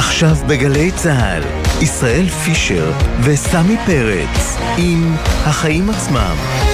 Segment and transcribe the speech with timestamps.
[0.00, 1.42] עכשיו בגלי צה"ל,
[1.82, 2.92] ישראל פישר
[3.24, 6.69] וסמי פרץ עם החיים עצמם.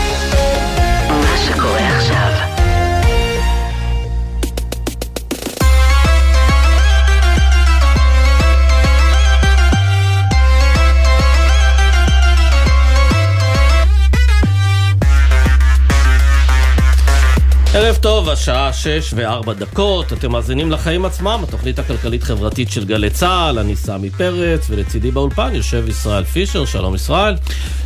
[17.77, 23.59] ערב טוב, השעה שש וארבע דקות, אתם מאזינים לחיים עצמם, התוכנית הכלכלית-חברתית של גלי צה"ל,
[23.59, 27.37] אני סמי פרץ, ולצידי באולפן יושב ישראל פישר, שלום ישראל.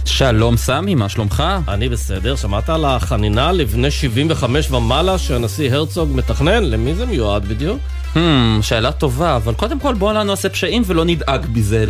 [0.05, 1.45] שלום סמי, מה שלומך?
[1.69, 6.65] אני בסדר, שמעת על החנינה לבני 75 ומעלה שהנשיא הרצוג מתכנן?
[6.65, 7.81] למי זה מיועד בדיוק?
[8.15, 8.19] Hmm,
[8.63, 11.85] שאלה טובה, אבל קודם כל בואו לא נעשה פשעים ולא נדאג בזה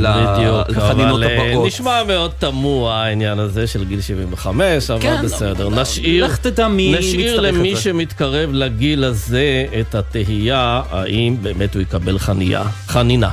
[0.68, 1.66] לחנינות אה, הבאות.
[1.66, 6.68] נשמע מאוד תמוה העניין הזה של גיל 75, אבל כן, בסדר, אבל- נשאיר, לך תדע
[6.68, 7.80] מי נשאיר למי זה.
[7.80, 13.30] שמתקרב לגיל הזה את התהייה האם באמת הוא יקבל חניה, חנינה.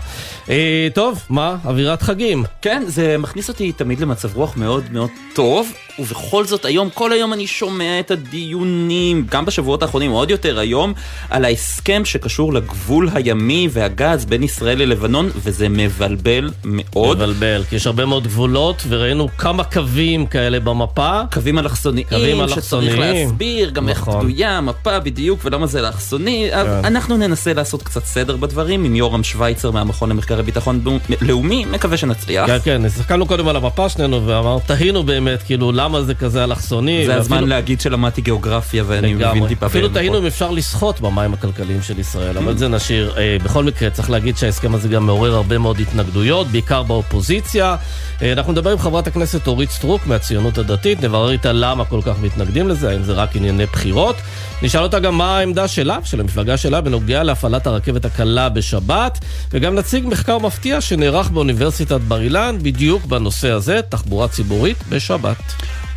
[0.50, 2.44] אה, טוב, מה, אווירת חגים.
[2.62, 7.34] כן, זה מכניס אותי תמיד למצב רוח מאוד מאוד טוב, ובכל זאת היום, כל היום
[7.34, 10.94] אני שומע את הדיונים, גם בשבועות האחרונים, עוד יותר היום,
[11.30, 17.18] על ההסכם שקשור לגבול הימי והגז בין ישראל ללבנון, וזה מבלבל מאוד.
[17.18, 21.22] מבלבל, כי יש הרבה מאוד גבולות, וראינו כמה קווים כאלה במפה.
[21.32, 23.00] קווים אלכסוניים, קווים שצריך אלכסוניים.
[23.00, 24.20] להסביר גם איך נכון.
[24.20, 26.50] בנויה המפה בדיוק ולמה זה אלכסוני.
[26.52, 26.86] כן.
[26.86, 30.82] אנחנו ננסה לעשות קצת סדר בדברים עם יורם שווייצר מהמכון למחקרי ביטחון
[31.22, 32.48] לאומי, מקווה שנצליח.
[32.48, 37.04] כן, כן, הסתכלנו קודם על המפה שנינו, ואמר, תהינו באמת, כאילו, למה זה כזה אלכסוני.
[37.06, 39.48] זה הזמן ואפילו- להגיד שלמדתי גיאוגרפיה ואני מבין לגמרי.
[39.50, 39.66] טיפה.
[39.66, 39.90] אפילו.
[39.90, 42.38] תהינו אם אפשר לשחות במים הכלכליים של ישראל.
[42.38, 43.14] אבל זה נשאיר.
[43.18, 47.76] אה, בכל מקרה, צריך להגיד שההסכם הזה גם מעורר הרבה מאוד התנגדויות, בעיקר באופוזיציה.
[48.22, 52.16] אה, אנחנו נדבר עם חברת הכנסת אורית סטרוק מהציונות הדתית, נברר איתה למה כל כך
[52.22, 54.16] מתנגדים לזה, האם זה רק ענייני בחירות.
[54.62, 59.20] נשאל אותה גם מה העמדה שלה, של המפלגה שלה, בנוגע להפעלת הרכבת הקלה בשבת,
[59.52, 65.38] וגם נציג מחקר מפתיע שנערך באוניברסיטת בר אילן, בדיוק בנושא הזה, תחבורה ציבורית בשבת.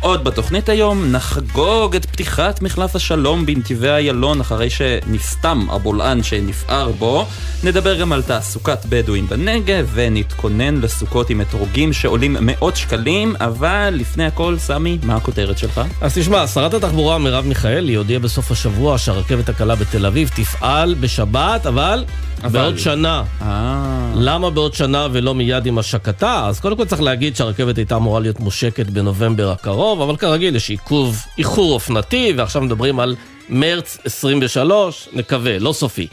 [0.01, 7.25] עוד בתוכנית היום נחגוג את פתיחת מחלף השלום בנתיבי איילון אחרי שנסתם הבולען שנפער בו.
[7.63, 14.25] נדבר גם על תעסוקת בדואים בנגב ונתכונן לסוכות עם אתרוגים שעולים מאות שקלים, אבל לפני
[14.25, 15.81] הכל, סמי, מה הכותרת שלך?
[16.01, 21.65] אז תשמע, שרת התחבורה מרב מיכאלי הודיעה בסוף השבוע שהרכבת הקלה בתל אביב תפעל בשבת,
[21.65, 22.05] אבל,
[22.43, 22.59] אבל.
[22.59, 23.23] בעוד שנה.
[23.41, 24.11] אה...
[24.15, 26.45] למה בעוד שנה ולא מיד עם השקתה?
[26.47, 30.69] אז קודם כל צריך להגיד שהרכבת הייתה אמורה להיות מושקת בנובמבר הקרוב, אבל כרגיל יש
[30.69, 33.15] עיכוב, איחור אופנתי, ועכשיו מדברים על
[33.49, 36.07] מרץ 23, נקווה, לא סופי.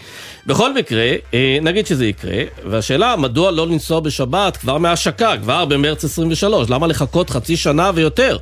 [0.46, 6.04] בכל מקרה, אה, נגיד שזה יקרה, והשאלה מדוע לא לנסוע בשבת כבר מההשקה, כבר במרץ
[6.04, 8.38] 23, למה לחכות חצי שנה ויותר?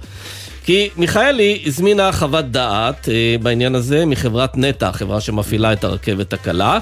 [0.67, 6.79] כי מיכאלי הזמינה חוות דעת אה, בעניין הזה מחברת נטע, חברה שמפעילה את הרכבת הקלה,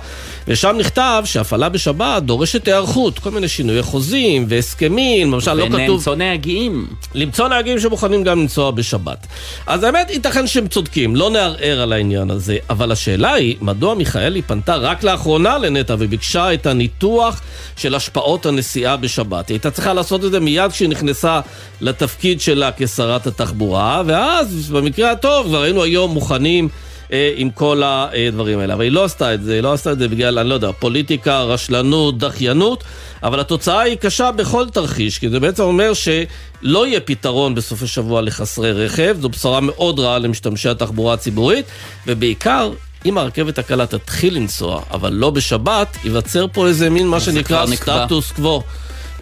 [0.49, 5.75] ושם נכתב שהפעלה בשבת דורשת היערכות, כל מיני שינויי חוזים והסכמים, למשל לא כתוב...
[5.75, 6.87] ולמצוא נהגים.
[7.15, 9.27] למצוא נהגים שמוכנים גם לנסוע בשבת.
[9.67, 14.43] אז האמת, ייתכן שהם צודקים, לא נערער על העניין הזה, אבל השאלה היא, מדוע מיכאלי
[14.43, 17.41] פנתה רק לאחרונה לנטע וביקשה את הניתוח
[17.77, 19.49] של השפעות הנסיעה בשבת?
[19.49, 21.41] היא הייתה צריכה לעשות את זה מיד כשהיא נכנסה
[21.81, 23.74] לתפקיד שלה כשרת התחבורה,
[24.07, 26.69] ואז במקרה הטוב כבר היינו היום מוכנים.
[27.13, 28.75] אה, עם כל הדברים האלה.
[28.75, 30.73] אבל היא לא עשתה את זה, היא לא עשתה את זה בגלל, אני לא יודע,
[30.73, 32.85] פוליטיקה, רשלנות, דחיינות,
[33.23, 38.23] אבל התוצאה היא קשה בכל תרחיש, כי זה בעצם אומר שלא יהיה פתרון בסוף השבוע
[38.23, 41.67] לחסרי רכב, זו בשורה מאוד רעה למשתמשי התחבורה הציבורית,
[42.07, 42.71] ובעיקר...
[43.07, 47.67] אם הרכבת הקלה תתחיל לנסוע, אבל לא בשבת, ייווצר פה איזה מין מה שנקרא.
[48.05, 48.63] סטטוס קוו.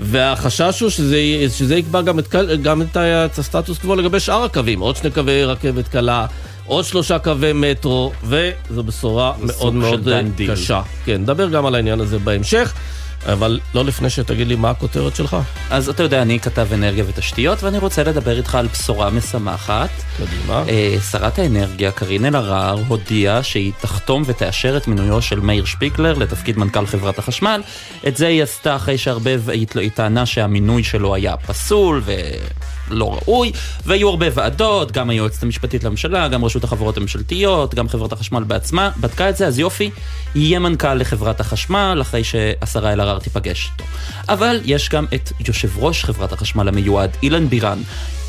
[0.00, 2.96] והחשש הוא שזה, שזה יקבע גם, את, גם את,
[3.38, 6.26] הסטטוס קוו לגבי שאר הקווים, עוד שני קווי רכבת קלה,
[6.66, 10.22] עוד שלושה קווי מטרו, וזו בשורה מאוד מאוד אה.
[10.48, 10.82] קשה.
[11.04, 12.72] כן, נדבר גם על העניין הזה בהמשך,
[13.26, 15.36] אבל לא לפני שתגיד לי מה הכותרת שלך.
[15.70, 19.90] אז אתה יודע, אני כתב אנרגיה ותשתיות, ואני רוצה לדבר איתך על בשורה משמחת.
[20.16, 20.64] קדימה.
[20.68, 26.58] אה, שרת האנרגיה קארין אלהרר הודיעה שהיא תחתום ותאשר את מינויו של מאיר שפיגלר לתפקיד
[26.58, 27.62] מנכ"ל חברת החשמל.
[28.06, 32.02] את זה היא עשתה אחרי שהרבה, היא טענה שהמינוי שלו היה פסול
[32.92, 33.52] ולא ראוי,
[33.86, 38.90] והיו הרבה ועדות, גם היועצת המשפטית לממשלה, גם רשות החברות הממשלתיות, גם חברת החשמל בעצמה,
[39.00, 39.90] בדקה את זה, אז יופי,
[40.34, 43.84] יהיה מנכ"ל לחברת החשמל אחרי שהשרה אלהרר תיפגש איתו.
[44.28, 47.78] אבל יש גם את יושב ראש חברת החשמל המיועד, אילן בירן.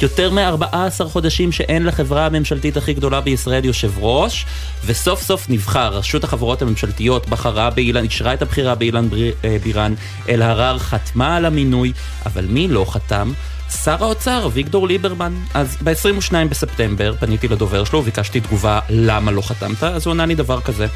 [0.01, 4.45] יותר מ-14 חודשים שאין לחברה הממשלתית הכי גדולה בישראל יושב ראש,
[4.85, 9.07] וסוף סוף נבחר, רשות החברות הממשלתיות בחרה באילן, אישרה את הבחירה באילן
[9.43, 9.93] אה, בירן,
[10.29, 11.93] אלהרר חתמה על המינוי,
[12.25, 13.31] אבל מי לא חתם?
[13.69, 15.33] שר האוצר, אביגדור ליברמן.
[15.53, 20.35] אז ב-22 בספטמבר פניתי לדובר שלו וביקשתי תגובה למה לא חתמת, אז הוא ענה לי
[20.35, 20.87] דבר כזה.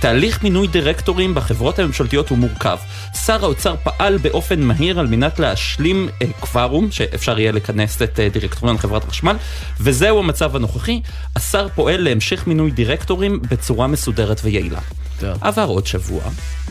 [0.00, 2.78] תהליך מינוי דירקטורים בחברות הממשלתיות הוא מורכב.
[3.26, 8.28] שר האוצר פעל באופן מהיר על מנת להשלים אה, קוורום, שאפשר יהיה לכנס את אה,
[8.28, 9.36] דירקטוריון חברת החשמל,
[9.80, 11.00] וזהו המצב הנוכחי.
[11.36, 14.80] השר פועל להמשך מינוי דירקטורים בצורה מסודרת ויעילה.
[15.20, 15.32] כן.
[15.40, 16.22] עבר עוד שבוע,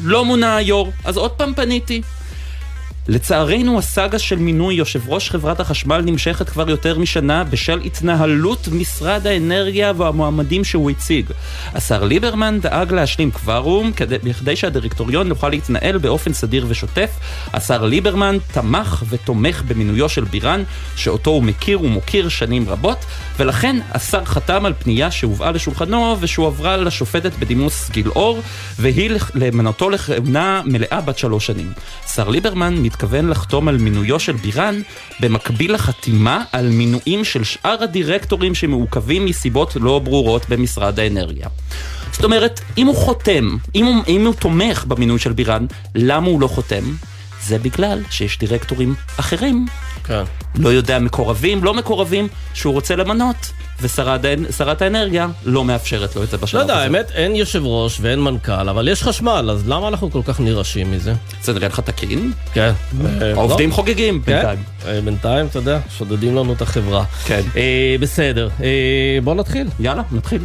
[0.04, 2.02] לא מונה היו"ר, אז עוד פעם פניתי.
[3.08, 9.28] לצערנו הסאגה של מינוי יושב ראש חברת החשמל נמשכת כבר יותר משנה בשל התנהלות משרד
[9.28, 11.26] האנרגיה והמועמדים שהוא הציג.
[11.74, 17.10] השר ליברמן דאג להשלים קוורום כדי, בכדי שהדירקטוריון יוכל להתנהל באופן סדיר ושוטף.
[17.54, 20.64] השר ליברמן תמך ותומך במינויו של בירן,
[20.96, 23.06] שאותו הוא מכיר ומוקיר שנים רבות,
[23.40, 28.42] ולכן השר חתם על פנייה שהובאה לשולחנו ושהועברה לשופטת בדימוס גילאור,
[28.80, 31.74] והיא למנותו לכהונה מלאה בת שלוש שנים.
[32.06, 34.82] השר ליברמן מתכוון לחתום על מינויו של בירן
[35.20, 41.48] במקביל לחתימה על מינויים של שאר הדירקטורים שמעוכבים מסיבות לא ברורות במשרד האנרגיה.
[42.12, 46.42] זאת אומרת, אם הוא חותם, אם הוא, אם הוא תומך במינוי של בירן, למה הוא
[46.42, 46.84] לא חותם?
[47.44, 49.66] זה בגלל שיש דירקטורים אחרים,
[50.04, 50.24] כן.
[50.56, 53.52] לא יודע מקורבים, לא מקורבים, שהוא רוצה למנות,
[53.84, 56.74] ושרת האנרגיה לא מאפשרת לו את זה בשלב לא הזה.
[56.74, 60.40] יודע, האמת, אין יושב ראש ואין מנכ"ל, אבל יש חשמל, אז למה אנחנו כל כך
[60.40, 61.14] נרעשים מזה?
[61.44, 62.32] זה נראה לך תקין?
[62.54, 62.72] כן.
[63.22, 63.76] אה, העובדים לא.
[63.76, 64.64] חוגגים כן, בינתיים.
[64.88, 67.04] אה, בינתיים, אתה יודע, שודדים לנו את החברה.
[67.26, 67.42] כן.
[67.56, 68.70] אה, בסדר, אה,
[69.24, 69.68] בוא נתחיל.
[69.80, 70.42] יאללה, נתחיל.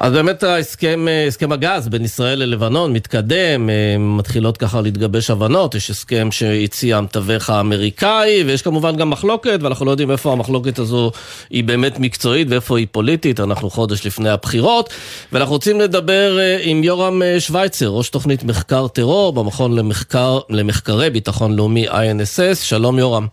[0.00, 5.74] אז באמת ההסכם, אה, הסכם הגז בין ישראל ללבנון מתקדם, אה, מתחילות ככה להתגבש הבנות,
[5.74, 11.10] יש הסכם שהציע המתווך האמריקאי, ויש כמובן גם מחלוקת, ואנחנו לא יודעים איפה המחלוקת הזו
[11.50, 14.90] היא באמת מקצועית ואיפה היא פוליטית, אנחנו חודש לפני הבחירות,
[15.32, 21.56] ואנחנו רוצים לדבר אה, עם יורם שווייצר, ראש תוכנית מחקר טרור במכון למחקר, למחקרי ביטחון
[21.56, 23.26] לאומי INSS, שלום יורם.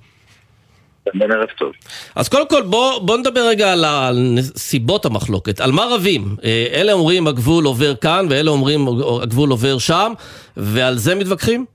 [1.13, 1.73] בן ערב טוב.
[2.15, 5.59] אז קודם כל בוא, בוא נדבר רגע על, על סיבות המחלוקת.
[5.59, 6.21] על מה רבים?
[6.43, 8.87] אה, אלה אומרים הגבול עובר כאן ואלה אומרים
[9.21, 10.13] הגבול עובר שם
[10.57, 11.65] ועל זה מתווכחים?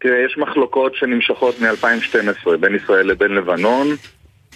[0.00, 3.86] תראה, יש מחלוקות שנמשכות מ-2012 בין ישראל לבין לבנון.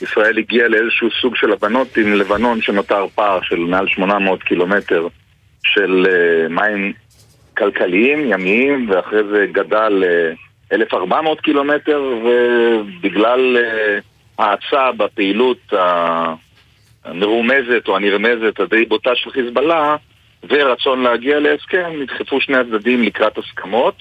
[0.02, 5.08] ישראל הגיעה לאיזשהו סוג של הבנות עם לבנון שנותר פער של מעל 800 קילומטר
[5.62, 6.92] של אה, מים
[7.56, 10.32] כלכליים, ימיים, ואחרי זה גדל אה,
[10.72, 13.56] 1,400 קילומטר, ובגלל
[14.38, 15.72] האצה בפעילות
[17.04, 19.96] המרומזת או הנרמזת הדי בוטה של חיזבאללה,
[20.48, 23.94] ורצון להגיע להסכם, נדחפו שני הצדדים לקראת הסכמות.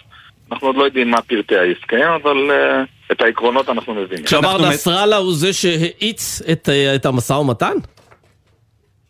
[0.51, 4.25] אנחנו עוד לא יודעים מה פרטי ההסכם, אבל uh, את העקרונות אנחנו מבינים.
[4.65, 7.73] מת- נסראללה הוא זה שהאיץ את, אה, את המשא ומתן?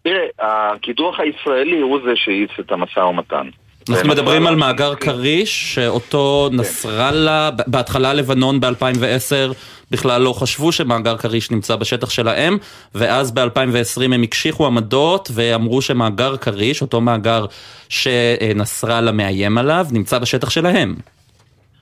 [0.03, 3.49] תראה, הקידוח הישראלי הוא זה שהאיץ את המשא ומתן.
[3.89, 9.53] אנחנו מדברים על ונסראללה- מאגר כריש, שאותו נסראללה, ב- בהתחלה לבנון ב-2010
[9.91, 12.57] בכלל לא חשבו שמאגר כריש נמצא בשטח שלהם,
[12.95, 17.45] ואז ב-2020 הם הקשיחו עמדות ואמרו שמאגר כריש, אותו מאגר
[17.89, 20.95] שנסראללה מאיים עליו, נמצא בשטח שלהם.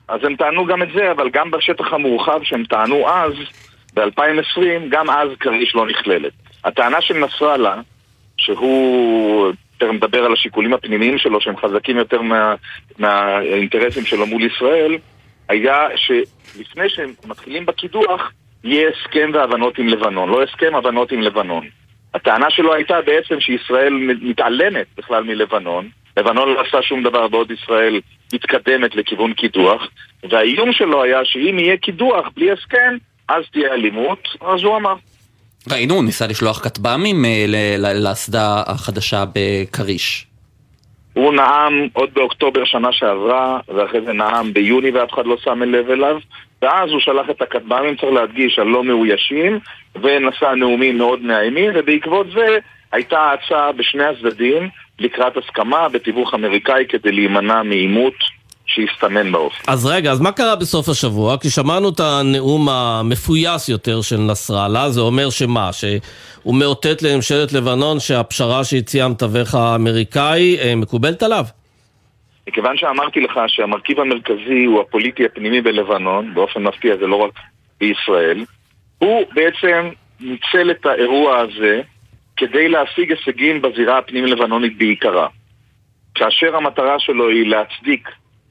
[0.08, 3.32] אז הם טענו גם את זה, אבל גם בשטח המורחב שהם טענו אז,
[3.94, 4.60] ב-2020,
[4.90, 6.32] גם אז כריש לא נכללת.
[6.64, 7.74] הטענה של נסראללה,
[8.36, 12.54] שהוא, תכף מדבר על השיקולים הפנימיים שלו, שהם חזקים יותר מה,
[12.98, 14.98] מהאינטרסים שלו מול ישראל,
[15.48, 18.32] היה שלפני שהם מתחילים בקידוח,
[18.64, 21.66] יהיה הסכם והבנות עם לבנון, לא הסכם, הבנות עם לבנון.
[22.14, 28.00] הטענה שלו הייתה בעצם שישראל מתעלמת בכלל מלבנון, לבנון לא עשה שום דבר בעוד ישראל
[28.32, 29.88] מתקדמת לכיוון קידוח,
[30.30, 32.96] והאיום שלו היה שאם יהיה קידוח בלי הסכם,
[33.28, 34.94] אז תהיה אלימות, אז הוא אמר.
[35.72, 37.44] ראינו, הוא ניסה לשלוח כטב"מים אה,
[37.94, 40.26] לאסדה החדשה בכריש.
[41.12, 45.90] הוא נאם עוד באוקטובר שנה שעברה, ואחרי זה נאם ביוני ואף אחד לא שם לב
[45.90, 46.16] אליו,
[46.62, 49.58] ואז הוא שלח את הכטב"מים, צריך להדגיש, הלא מאוישים,
[50.02, 52.58] ונשא נאומים מאוד מאיימים, ובעקבות זה
[52.92, 58.14] הייתה הצעה בשני הצדדים לקראת הסכמה בתיווך אמריקאי כדי להימנע מעימות
[58.68, 59.72] שהסתמן באופן.
[59.72, 61.38] אז רגע, אז מה קרה בסוף השבוע?
[61.38, 65.70] כי שמענו את הנאום המפויס יותר של נסראללה, זה אומר שמה?
[65.72, 71.44] שהוא מאותת לממשלת לבנון שהפשרה שהציע המתווך האמריקאי אה, מקובלת עליו?
[72.48, 77.32] מכיוון שאמרתי לך שהמרכיב המרכזי הוא הפוליטי הפנימי בלבנון, באופן מפתיע זה לא רק
[77.80, 78.44] בישראל,
[78.98, 81.80] הוא בעצם ניצל את האירוע הזה
[82.36, 85.26] כדי להשיג הישגים בזירה הפנים-לבנונית בעיקרה.
[86.14, 88.08] כאשר המטרה שלו היא להצדיק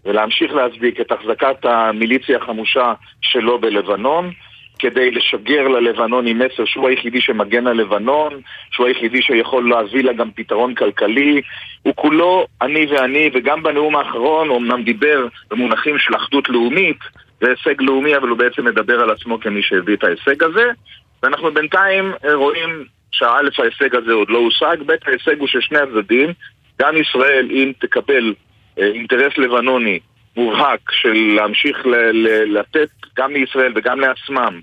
[0.07, 4.31] ולהמשיך להצדיק את החזקת המיליציה החמושה שלו בלבנון,
[4.79, 10.31] כדי לשגר ללבנונים מסר שהוא היחידי שמגן על לבנון, שהוא היחידי שיכול להביא לה גם
[10.35, 11.41] פתרון כלכלי.
[11.83, 16.97] הוא כולו אני ואני, וגם בנאום האחרון הוא אמנם דיבר במונחים של אחדות לאומית,
[17.41, 20.69] זה הישג לאומי, אבל הוא בעצם מדבר על עצמו כמי שהביא את ההישג הזה.
[21.23, 23.25] ואנחנו בינתיים רואים שא'
[23.57, 26.29] ההישג הזה עוד לא הושג, ב' ההישג הוא ששני הצדדים,
[26.81, 28.46] גם ישראל, אם תקבל אה,
[28.77, 29.99] אינטרס לבנוני
[30.37, 34.61] מובהק של להמשיך ל- ל- לתת גם לישראל וגם לעצמם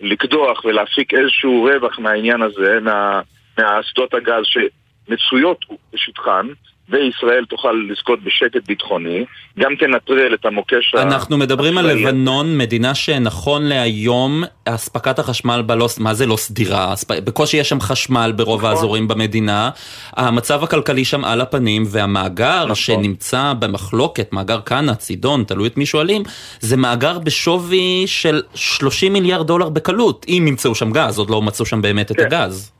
[0.00, 3.20] לקדוח ולהפיק איזשהו רווח מהעניין הזה, מה,
[3.58, 6.46] מהאסדות הגז שמצויות בשטחן,
[6.88, 9.24] וישראל תוכל לזכות בשקט ביטחוני,
[9.58, 11.86] גם תנטרל את המוקש אנחנו מדברים על.
[11.86, 16.94] לבנון, מדינה שנכון להיום, אספקת החשמל בה לא, מה זה לא סדירה?
[17.24, 18.70] בקושי יש שם חשמל ברוב נכון.
[18.70, 19.70] האזורים במדינה,
[20.12, 22.74] המצב הכלכלי שם על הפנים, והמאגר נכון.
[22.74, 26.22] שנמצא במחלוקת, מאגר כנא, צידון, תלוי את מי שואלים,
[26.60, 31.66] זה מאגר בשווי של 30 מיליארד דולר בקלות, אם ימצאו שם גז, עוד לא מצאו
[31.66, 32.22] שם באמת את כן.
[32.26, 32.70] הגז.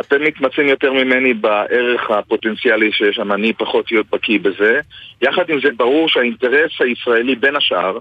[0.00, 4.80] אתם מתמצאים יותר ממני בערך הפוטנציאלי שיש שם, אני פחות להיות בקיא בזה.
[5.22, 7.98] יחד עם זה, ברור שהאינטרס הישראלי בין השאר,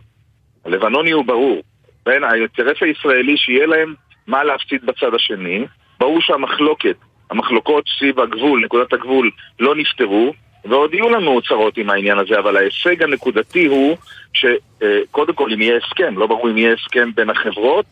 [0.66, 1.64] הלבנוני הוא ברור,
[2.06, 3.94] בין האינטרס הישראלי שיהיה להם
[4.28, 5.66] מה להפסיד בצד השני,
[6.00, 6.96] ברור שהמחלוקת,
[7.30, 10.34] המחלוקות סביב הגבול, נקודת הגבול, לא נפתרו,
[10.66, 13.98] ועוד יהיו לנו צרות עם העניין הזה, אבל ההישג הנקודתי הוא
[14.34, 17.86] שקודם כל אם יהיה הסכם, לא ברור אם יהיה הסכם בין החברות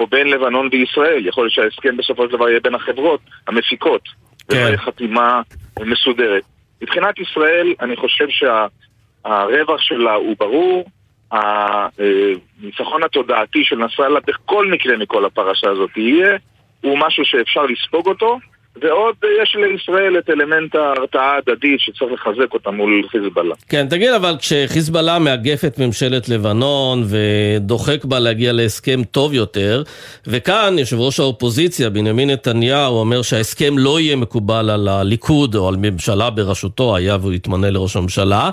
[0.00, 4.02] או בין לבנון וישראל, יכול להיות שההסכם בסופו של דבר יהיה בין החברות המפיקות,
[4.50, 4.76] כן.
[4.76, 5.42] חתימה
[5.80, 6.42] מסודרת.
[6.82, 10.84] מבחינת ישראל, אני חושב שהרווח שלה הוא ברור,
[11.32, 16.36] הניצחון התודעתי של נסראללה בכל מקרה מכל הפרשה הזאת יהיה,
[16.80, 18.38] הוא משהו שאפשר לספוג אותו,
[18.82, 23.54] ועוד אה, יש לישראל את אלמנט ההרתעה ההדדית שצריך לחזק אותה מול חיזבאללה.
[23.68, 29.82] כן, תגיד, אבל כשחיזבאללה מאגף את ממשלת לבנון ודוחק בה להגיע להסכם טוב יותר,
[30.26, 35.76] וכאן יושב ראש האופוזיציה, בנימין נתניהו, אומר שההסכם לא יהיה מקובל על הליכוד או על
[35.78, 38.50] ממשלה בראשותו, היה והוא יתמנה לראש הממשלה.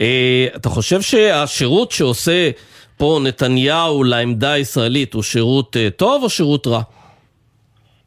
[0.00, 2.50] אה, אתה חושב שהשירות שעושה
[2.96, 6.80] פה נתניהו לעמדה הישראלית הוא שירות אה, טוב או שירות רע?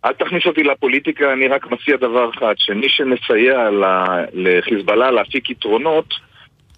[0.05, 3.69] אל תכניס אותי לפוליטיקה, אני רק מציע דבר אחד, שמי שמסייע
[4.33, 6.13] לחיזבאללה להפיק יתרונות,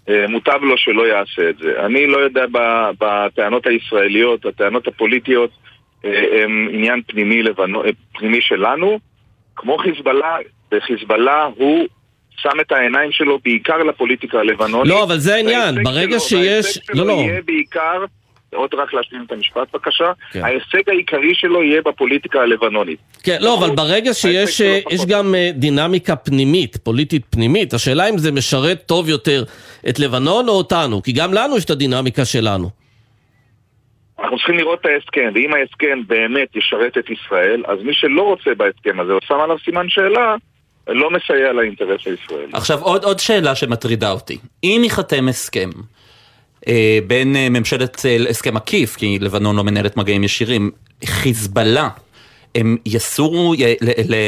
[0.10, 1.86] אה, מוטב לו שלא יעשה את זה.
[1.86, 2.46] אני לא יודע
[3.00, 5.50] בטענות הישראליות, הטענות הפוליטיות,
[6.06, 9.00] אה, הם עניין פנימי, לבנו, אה, פנימי שלנו.
[9.56, 10.38] כמו חיזבאללה,
[10.74, 11.88] וחיזבאללה הוא
[12.38, 14.94] שם את העיניים שלו בעיקר לפוליטיקה הלבנונית.
[14.94, 16.80] לא, אבל זה העניין, ברגע שלו- שיש...
[16.94, 17.14] לא, לא.
[17.14, 18.06] יהיה בעיקר,
[18.56, 20.44] עוד רק להשלים את המשפט בבקשה, כן.
[20.44, 23.00] ההישג העיקרי שלו יהיה בפוליטיקה הלבנונית.
[23.24, 24.80] כן, לא, אבל ברגע שיש אה.
[24.92, 29.44] יש גם אה, דינמיקה פנימית, פוליטית פנימית, השאלה אם זה משרת טוב יותר
[29.90, 32.70] את לבנון או אותנו, כי גם לנו יש את הדינמיקה שלנו.
[34.20, 38.52] אנחנו צריכים לראות את ההסכם, ואם ההסכם באמת ישרת את ישראל, אז מי שלא רוצה
[38.58, 40.36] בהסכם הזה, שם עליו סימן שאלה,
[40.88, 42.52] לא מסייע לאינטרס הישראלי.
[42.54, 44.38] עכשיו עוד, עוד שאלה שמטרידה אותי.
[44.64, 45.70] אם ייחתם הסכם
[47.08, 50.72] בין אה, ממשלת, אה, הסכם עקיף, כי לבנון לא מנהלת מגעים ישירים,
[51.06, 51.90] חיזבאללה,
[52.56, 53.54] הם יסורו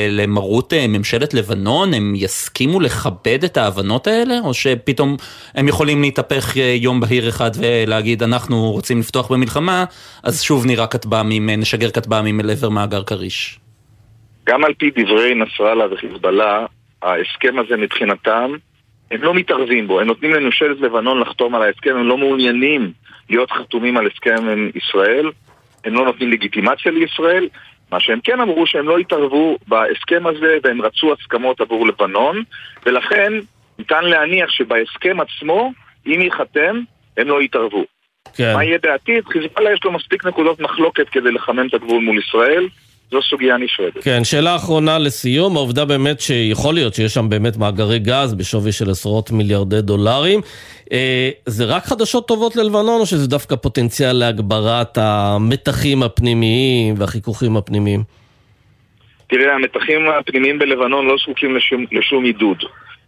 [0.09, 5.15] למרות אה, ממשלת לבנון, הם יסכימו לכבד את ההבנות האלה, או שפתאום
[5.55, 9.85] הם יכולים להתהפך אה, יום בהיר אחד ולהגיד אנחנו רוצים לפתוח במלחמה,
[10.23, 13.59] אז שוב נירה כטב"מים, אה, נשגר כטב"מים אל עבר מאגר כריש.
[14.45, 16.65] גם על פי דברי נסראללה וחיזבאללה,
[17.01, 18.51] ההסכם הזה מבחינתם,
[19.11, 22.91] הם לא מתערבים בו, הם נותנים לממשלת לבנון לחתום על ההסכם, הם לא מעוניינים
[23.29, 25.31] להיות חתומים על הסכם עם ישראל,
[25.85, 27.47] הם לא נותנים לגיטימציה לישראל,
[27.91, 32.43] מה שהם כן אמרו שהם לא התערבו בהסכם הזה והם רצו הסכמות עבור לבנון,
[32.85, 33.33] ולכן
[33.79, 35.71] ניתן להניח שבהסכם עצמו,
[36.07, 36.81] אם ייחתם,
[37.17, 37.85] הם לא יתערבו.
[38.35, 38.53] כן.
[38.53, 39.25] מה יהיה בעתיד?
[39.25, 42.67] חיזבאללה יש לו מספיק נקודות מחלוקת כדי לחמם את הגבול מול ישראל,
[43.11, 44.03] זו סוגיה נפרדת.
[44.03, 48.89] כן, שאלה אחרונה לסיום, העובדה באמת שיכול להיות שיש שם באמת מאגרי גז בשווי של
[48.89, 50.39] עשרות מיליארדי דולרים.
[50.91, 58.03] אה, זה רק חדשות טובות ללבנון, או שזה דווקא פוטנציאל להגברת המתחים הפנימיים והחיכוכים הפנימיים?
[59.27, 62.57] תראה, המתחים הפנימיים בלבנון לא זקוקים לשום, לשום עידוד.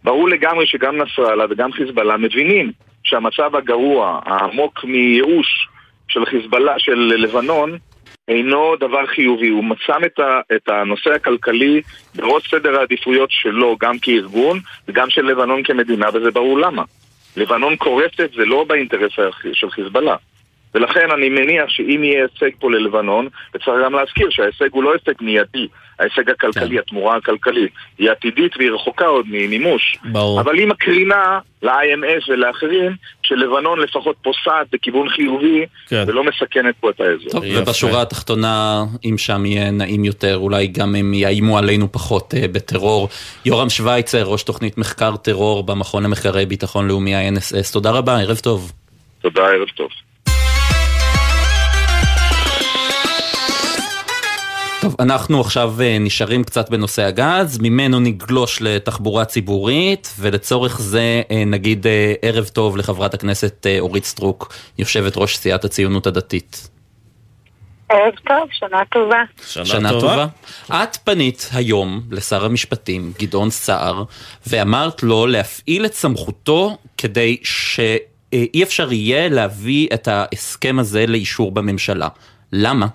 [0.04, 2.72] ברור לגמרי שגם נסראללה וגם חיזבאללה מבינים
[3.04, 5.68] שהמצב הגרוע, העמוק מייאוש
[6.08, 7.78] של חיזבאללה, של לבנון,
[8.28, 9.48] אינו דבר חיובי.
[9.48, 11.82] הוא מצם את, ה, את הנושא הכלכלי
[12.14, 16.82] בראש סדר העדיפויות שלו, גם כארגון וגם של לבנון כמדינה, וזה ברור למה.
[17.36, 19.12] לבנון קורסת, זה לא באינטרס
[19.52, 20.16] של חיזבאללה.
[20.74, 25.22] ולכן אני מניח שאם יהיה הישג פה ללבנון, וצריך גם להזכיר שההישג הוא לא הישג
[25.22, 25.68] מיידי,
[26.00, 26.78] ההישג הכלכלי, כן.
[26.78, 29.98] התמורה הכלכלית, היא עתידית והיא רחוקה עוד ממימוש.
[30.04, 30.40] ברור.
[30.40, 36.04] אבל היא מקרינה ל-IMF ולאחרים, שלבנון לפחות פוסעת בכיוון חיובי, כן.
[36.06, 37.30] ולא מסכנת פה את האזור.
[37.30, 37.62] טוב, יפה.
[37.62, 43.08] ובשורה התחתונה, אם שם יהיה נעים יותר, אולי גם הם יאיימו עלינו פחות אה, בטרור.
[43.44, 48.72] יורם שווייצר, ראש תוכנית מחקר טרור במכון למחקרי ביטחון לאומי ה-NSS, תודה רבה, ערב טוב.
[49.20, 49.88] תודה, ערב טוב.
[54.80, 61.44] טוב, אנחנו עכשיו אה, נשארים קצת בנושא הגז, ממנו נגלוש לתחבורה ציבורית, ולצורך זה אה,
[61.46, 66.68] נגיד אה, ערב טוב לחברת הכנסת אורית סטרוק, יושבת ראש סיעת הציונות הדתית.
[67.88, 69.22] ערב טוב, שנה טובה.
[69.46, 70.26] שנה טובה.
[70.70, 74.04] את פנית היום לשר המשפטים, גדעון סער,
[74.46, 82.08] ואמרת לו להפעיל את סמכותו כדי שאי אפשר יהיה להביא את ההסכם הזה לאישור בממשלה.
[82.52, 82.86] למה?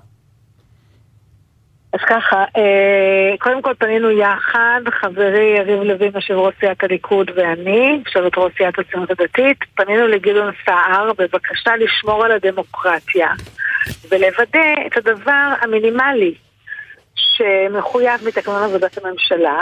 [1.96, 8.02] אז ככה, אה, קודם כל פנינו יחד, חברי יריב לוין, יושב ראש סיעת הליכוד ואני,
[8.06, 13.28] יושבת ראש סיעת הציונות הדתית, פנינו לגדעון סער בבקשה לשמור על הדמוקרטיה
[14.10, 16.34] ולוודא את הדבר המינימלי
[17.16, 19.58] שמחויב מתקנון עבודת הממשלה,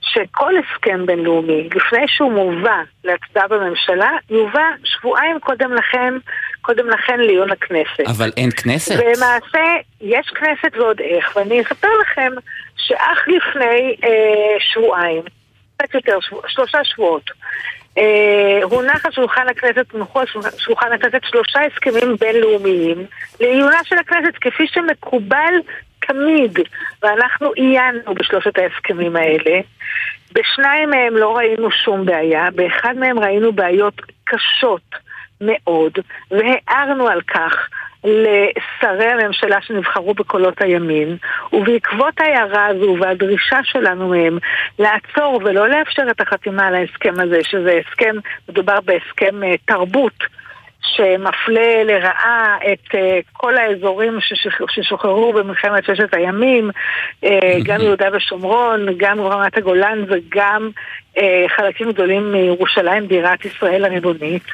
[0.00, 6.14] שכל הסכם בינלאומי, לפני שהוא מובא להצבעה בממשלה, יובא שבועיים קודם לכן,
[6.62, 8.00] קודם לכן לעיון הכנסת.
[8.16, 8.94] אבל אין כנסת.
[8.94, 9.64] ולמעשה,
[10.00, 12.32] יש כנסת ועוד איך, ואני אספר לכם
[12.76, 15.22] שאך לפני אה, שבועיים,
[15.76, 17.30] קצת יותר, שבוע, שלושה שבועות,
[17.98, 20.26] אה, הונח על שולחן הכנסת, הונחו על
[20.58, 23.06] שולחן הכנסת שלושה הסכמים בינלאומיים
[23.40, 25.54] לעיונה של הכנסת, כפי שמקובל
[26.06, 26.58] תמיד,
[27.02, 29.60] ואנחנו עיינו בשלושת ההסכמים האלה.
[30.32, 34.94] בשניים מהם לא ראינו שום בעיה, באחד מהם ראינו בעיות קשות
[35.42, 35.92] מאוד,
[36.30, 37.68] והערנו על כך
[38.04, 41.16] לשרי הממשלה שנבחרו בקולות הימין,
[41.52, 44.38] ובעקבות ההערה הזו והדרישה שלנו מהם
[44.78, 48.16] לעצור ולא לאפשר את החתימה על ההסכם הזה, שזה הסכם,
[48.48, 50.24] מדובר בהסכם אה, תרבות.
[50.84, 52.96] שמפלה לרעה את uh,
[53.32, 54.18] כל האזורים
[54.68, 56.70] ששוחררו במלחמת ששת הימים,
[57.24, 57.28] uh,
[57.64, 60.70] גם יהודה ושומרון, גם רמת הגולן וגם
[61.16, 61.20] uh,
[61.56, 64.44] חלקים גדולים מירושלים, בירת ישראל הריבונית.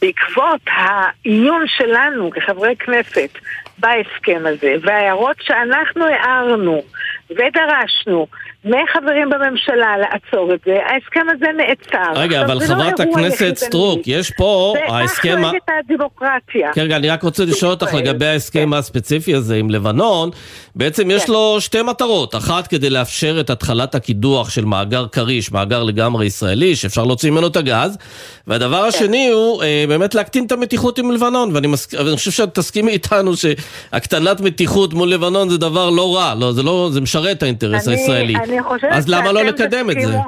[0.00, 3.30] בעקבות העיון שלנו כחברי כנסת
[3.78, 6.82] בהסכם הזה, וההערות שאנחנו הערנו
[7.30, 8.26] ודרשנו
[8.64, 12.20] מחברים בממשלה לעצור את זה, ההסכם הזה נעצר.
[12.20, 13.56] רגע, אבל זה לא חברת הכנסת.
[13.56, 15.38] סטרוק, יש פה, זה ההסכם...
[15.42, 15.60] כך ה- נגד
[15.90, 16.72] הדמוקרטיה.
[16.72, 17.94] כן, רגע, אני רק רוצה לשאול אותך.
[17.94, 20.30] לגבי ההסכם הספציפי הזה עם לבנון.
[20.76, 21.32] בעצם יש כן.
[21.32, 22.34] לו שתי מטרות.
[22.34, 27.46] אחת, כדי לאפשר את התחלת הקידוח של מאגר כריש, מאגר לגמרי ישראלי, שאפשר להוציא ממנו
[27.46, 27.98] את הגז.
[28.46, 31.50] והדבר השני הוא אה, באמת להקטין את המתיחות עם לבנון.
[31.54, 31.68] ואני
[32.16, 36.34] חושב שאת תסכימי איתנו שהקטנת מתיחות מול לבנון זה דבר לא רע.
[36.40, 38.34] לא, זה, לא, זה משרת את האינטרס הישראלי.
[38.50, 40.18] אני חושבת אז למה לא לקדם את זה?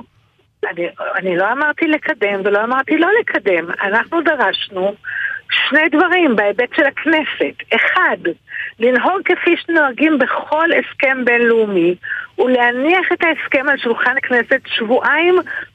[0.71, 3.71] אני, אני לא אמרתי לקדם ולא אמרתי לא לקדם.
[3.83, 4.95] אנחנו דרשנו
[5.69, 7.75] שני דברים בהיבט של הכנסת.
[7.75, 8.17] אחד,
[8.79, 11.95] לנהוג כפי שנוהגים בכל הסכם בינלאומי
[12.39, 15.35] ולהניח את ההסכם על שולחן הכנסת שבועיים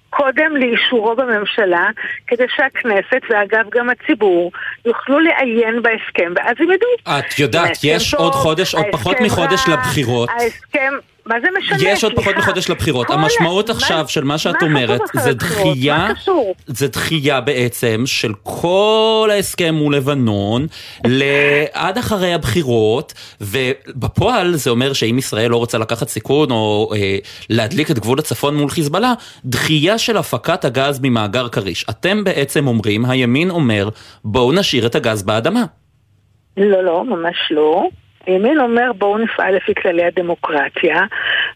[0.09, 1.89] קודם לאישורו בממשלה,
[2.27, 4.51] כדי שהכנסת, ואגב גם הציבור,
[4.85, 7.19] יוכלו לעיין בהסכם, ואז הם ידעו.
[7.19, 10.29] את יודעת, יש טוב, עוד חודש, עוד פחות מחודש לבחירות.
[10.29, 10.93] ההסכם,
[11.27, 11.89] מה זה משנה?
[11.89, 12.35] יש עוד פחות.
[12.37, 13.09] מחודש לבחירות.
[13.09, 15.33] המשמעות עכשיו של מה שאת אומרת זה?
[15.33, 16.07] דחייה?
[16.67, 20.67] זה דחייה בעצם של כל ההסכם מול לבנון
[21.05, 27.17] לעד אחרי הבחירות, ובפועל זה אומר שאם ישראל לא רוצה לקחת סיכון או אה,
[27.49, 29.13] להדליק את גבול הצפון מול חיזבאללה,
[29.45, 31.85] דחייה של הפקת הגז ממאגר כריש.
[31.89, 33.89] אתם בעצם אומרים, הימין אומר,
[34.23, 35.65] בואו נשאיר את הגז באדמה.
[36.57, 37.87] לא, לא, ממש לא.
[38.27, 41.01] הימין אומר בואו נפעל לפי כללי הדמוקרטיה,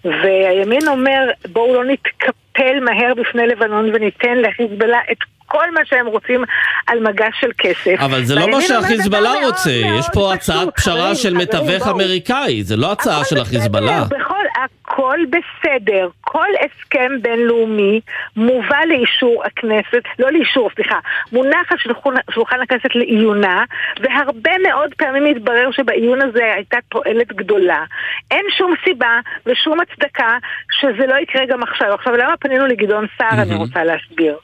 [0.06, 5.18] והימין אומר בואו לא נתקפל מהר בפני לבנון וניתן לחיזבאללה את
[5.52, 6.44] כל מה שהם רוצים
[6.88, 7.96] על מגש של כסף.
[8.00, 11.88] אבל זה לא מה שהחיזבאללה רוצה, יש פה הצעת פשרה של מתווך.
[11.88, 14.04] אמריקאי, זה לא הצעה של החיזבאללה.
[14.10, 16.10] בכל, הכל בסדר.
[16.22, 18.02] כל הסכם בינלאומי
[18.36, 21.00] מובא לאישור הכנסת, לא לאישור, סליחה,
[21.32, 23.64] מונח על שולחן, שולחן הכנסת לעיונה,
[24.00, 27.84] והרבה מאוד פעמים התברר שבעיון הזה הייתה תועלת גדולה.
[28.32, 30.38] אין שום סיבה ושום הצדקה
[30.72, 31.94] שזה לא יקרה גם עכשיו.
[31.94, 34.38] עכשיו, למה פנינו לגדעון סער, אני רוצה להסביר.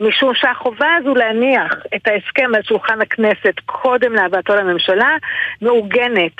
[0.00, 5.16] משום שהחובה הזו להניח את ההסכם על שולחן הכנסת קודם להבאתו לממשלה,
[5.62, 6.36] מעוגנת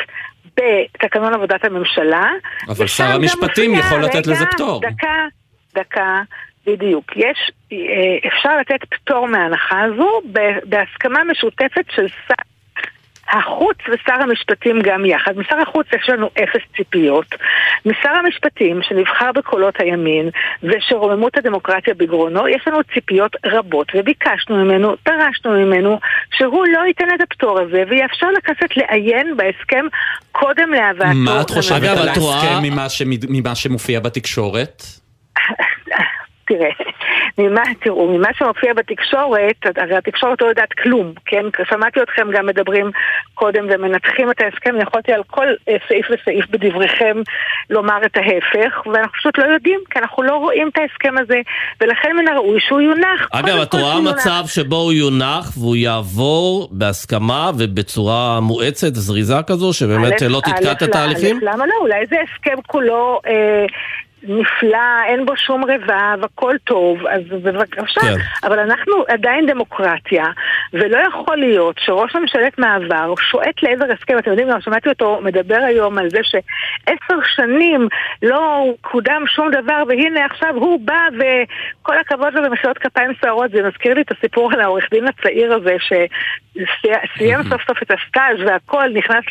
[0.58, 2.30] בתקנון עבודת הממשלה.
[2.68, 4.80] אבל שר המשפטים יכול לתת רגע, לזה פטור.
[4.80, 5.26] דקה,
[5.74, 6.22] דקה,
[6.66, 7.16] בדיוק.
[7.16, 10.20] יש, אה, אפשר לתת פטור מההנחה הזו
[10.64, 12.34] בהסכמה משותפת של שר...
[13.32, 15.38] החוץ ושר המשפטים גם יחד.
[15.38, 17.26] משר החוץ יש לנו אפס ציפיות.
[17.86, 20.30] משר המשפטים, שנבחר בקולות הימין,
[20.62, 25.98] ושרוממות הדמוקרטיה בגרונו, יש לנו ציפיות רבות, וביקשנו ממנו, דרשנו ממנו,
[26.34, 29.84] שהוא לא ייתן את הפטור הזה, ויאפשר לכנסת לעיין בהסכם
[30.32, 31.14] קודם להבאתו.
[31.14, 34.82] מה את חושבת על ההסכם ממה שמ- ממה שמופיע בתקשורת?
[36.48, 36.70] תראה,
[37.38, 41.44] ממה, תראו, ממה שמופיע בתקשורת, הרי התקשורת לא יודעת כלום, כן?
[41.70, 42.90] שמעתי אתכם גם מדברים
[43.34, 47.16] קודם ומנתחים את ההסכם, יכולתי על כל אה, סעיף וסעיף בדבריכם
[47.70, 51.40] לומר את ההפך, ואנחנו פשוט לא יודעים, כי אנחנו לא רואים את ההסכם הזה,
[51.80, 53.28] ולכן מן הראוי שהוא יונח.
[53.32, 54.00] אגב, את רואה.
[54.00, 60.72] מצב שבו הוא יונח והוא יעבור בהסכמה ובצורה מואצת, זריזה כזו, שבאמת א', לא תתקע
[60.72, 61.38] את התהליכים?
[61.42, 61.74] למה לא?
[61.80, 63.66] אולי זה הסכם כולו אה,
[64.22, 68.00] נפלא, אין בו שום רבב, הכל טוב, אז בבקשה.
[68.00, 68.46] כן.
[68.46, 70.24] אבל אנחנו עדיין דמוקרטיה,
[70.72, 74.18] ולא יכול להיות שראש ממשלת מעבר שועט לעבר הסכם.
[74.18, 77.88] אתם יודעים, גם שמעתי אותו מדבר היום על זה שעשר שנים
[78.22, 83.50] לא קודם שום דבר, והנה עכשיו הוא בא וכל הכבוד לו במחיאות כפיים סוערות.
[83.50, 88.46] זה מזכיר לי את הסיפור על העורך דין הצעיר הזה שסיים סוף סוף את הסטאז'
[88.46, 89.24] והכל, נכנס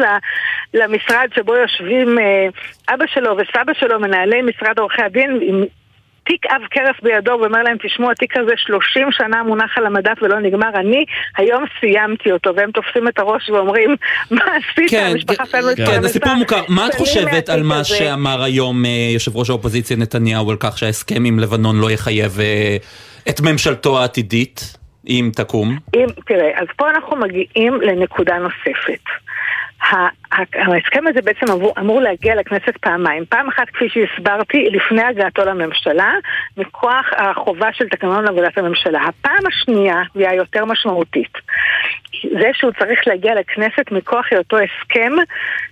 [0.73, 2.47] למשרד שבו יושבים אה,
[2.93, 5.63] אבא שלו וסבא שלו, מנהלי משרד עורכי הדין, עם
[6.27, 10.39] תיק עב כרס בידו, ואומר להם, תשמעו, התיק הזה 30 שנה מונח על המדף ולא
[10.39, 11.05] נגמר, אני
[11.37, 13.95] היום סיימתי אותו, והם תופסים את הראש ואומרים,
[14.31, 14.89] מה עשית?
[14.89, 16.61] כן, המשפחה שלנו כן, התפרנסה זה סיפור מוכר.
[16.69, 20.77] מה את חושבת על מה הזה." שאמר היום אה, יושב ראש האופוזיציה נתניהו על כך
[20.77, 22.77] שההסכם עם לבנון לא יחייב אה,
[23.29, 25.77] את ממשלתו העתידית, אם תקום?
[25.95, 29.03] אם, תראה, אז פה אנחנו מגיעים לנקודה נוספת.
[29.81, 33.25] ההסכם הזה בעצם אמור, אמור להגיע לכנסת פעמיים.
[33.25, 36.13] פעם אחת, כפי שהסברתי, לפני הגעתו לממשלה,
[36.57, 38.99] מכוח החובה של תקנון עבודת הממשלה.
[39.03, 41.33] הפעם השנייה, והיא היותר משמעותית,
[42.23, 45.13] זה שהוא צריך להגיע לכנסת מכוח היותו הסכם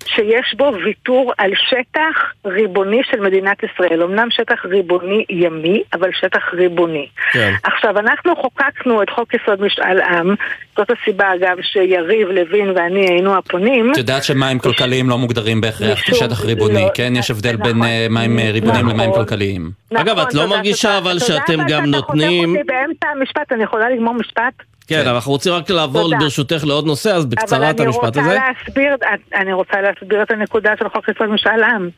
[0.05, 4.03] שיש בו ויתור על שטח ריבוני של מדינת ישראל.
[4.03, 7.07] אמנם שטח ריבוני ימי, אבל שטח ריבוני.
[7.31, 7.53] כן.
[7.63, 10.35] עכשיו, אנחנו חוקקנו את חוק יסוד משאל עם,
[10.77, 13.91] זאת הסיבה אגב שיריב, לוין ואני היינו הפונים.
[13.95, 17.13] את יודעת שמים כלכליים לא מוגדרים בהכרח כשטח ריבוני, לא, כן?
[17.15, 17.63] יש הבדל נכון.
[17.63, 18.99] בין אה, מים אה, ריבוניים נכון.
[18.99, 19.71] למים כלכליים.
[19.95, 20.97] אגב, את לא מרגישה.
[20.97, 24.53] אבל שאתם גם שאתה נותנים- חותך אותי באמצע המשפט, אני יכולה לגמור משפט?
[24.88, 26.12] כן, אבל אנחנו רוצים רק לעבור.
[26.19, 28.21] ברשותך לעוד נושא, אז בקצרה את המשפט הזה.
[28.21, 28.95] אבל אני רוצה להסביר,
[29.36, 31.89] אני רוצה להסביר את הנקודה של חוק יסוד משאל עם.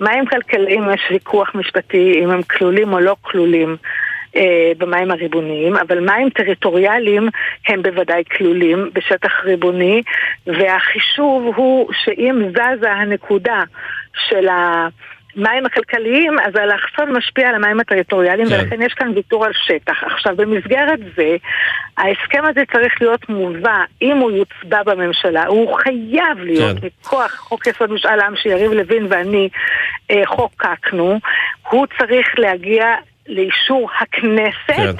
[0.00, 3.76] מים כלכליים יש ויכוח משפטי אם הם כלולים או לא כלולים.
[4.36, 7.28] אה, במים הריבוניים, אבל מים טריטוריאליים
[7.68, 10.02] הם בוודאי כלולים בשטח ריבוני,
[10.46, 13.62] והחישוב הוא שאם זזה הנקודה
[14.28, 18.54] של המים הכלכליים, אז האלכסון משפיע על המים הטריטוריאליים, כן.
[18.54, 20.04] ולכן יש כאן ויתור על שטח.
[20.04, 21.36] עכשיו, במסגרת זה,
[21.96, 26.86] ההסכם הזה צריך להיות מובא, אם הוא יוצבע בממשלה, הוא חייב להיות כן.
[26.86, 29.48] מכוח חוק יסוד משאל עם שיריב לוין ואני
[30.10, 31.18] אה, חוקקנו,
[31.70, 32.94] הוא צריך להגיע
[33.28, 34.76] לאישור הכנסת.
[34.76, 34.94] כן.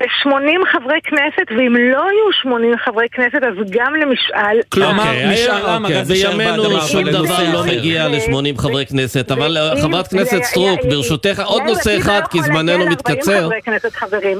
[0.00, 0.28] ב-80
[0.72, 4.60] חברי כנסת, ואם לא יהיו 80 חברי כנסת, אז גם למשאל...
[4.72, 7.64] כלומר, אוקיי, משאל עם, אגב, בימינו שום דבר לא.
[7.66, 12.66] מגיע ל-80 חברי כנסת, אבל חברת כנסת סטרוק, ברשותך, עוד נושא אחד, לא כי זמננו
[12.72, 13.48] להגיע ל-40 מתקצר.
[13.64, 13.94] כנסת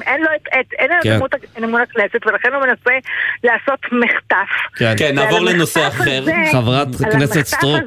[0.07, 0.27] אין לו
[0.61, 1.15] את- כן.
[1.17, 1.29] אמון-
[1.81, 2.91] הכנסת, ולכן הוא מנסה
[3.45, 4.77] לעשות מחטף.
[4.77, 4.95] כן.
[4.99, 6.25] כן, נעבור ועל לנושא אחר.
[6.53, 7.83] חברת על המחטף סטרוק,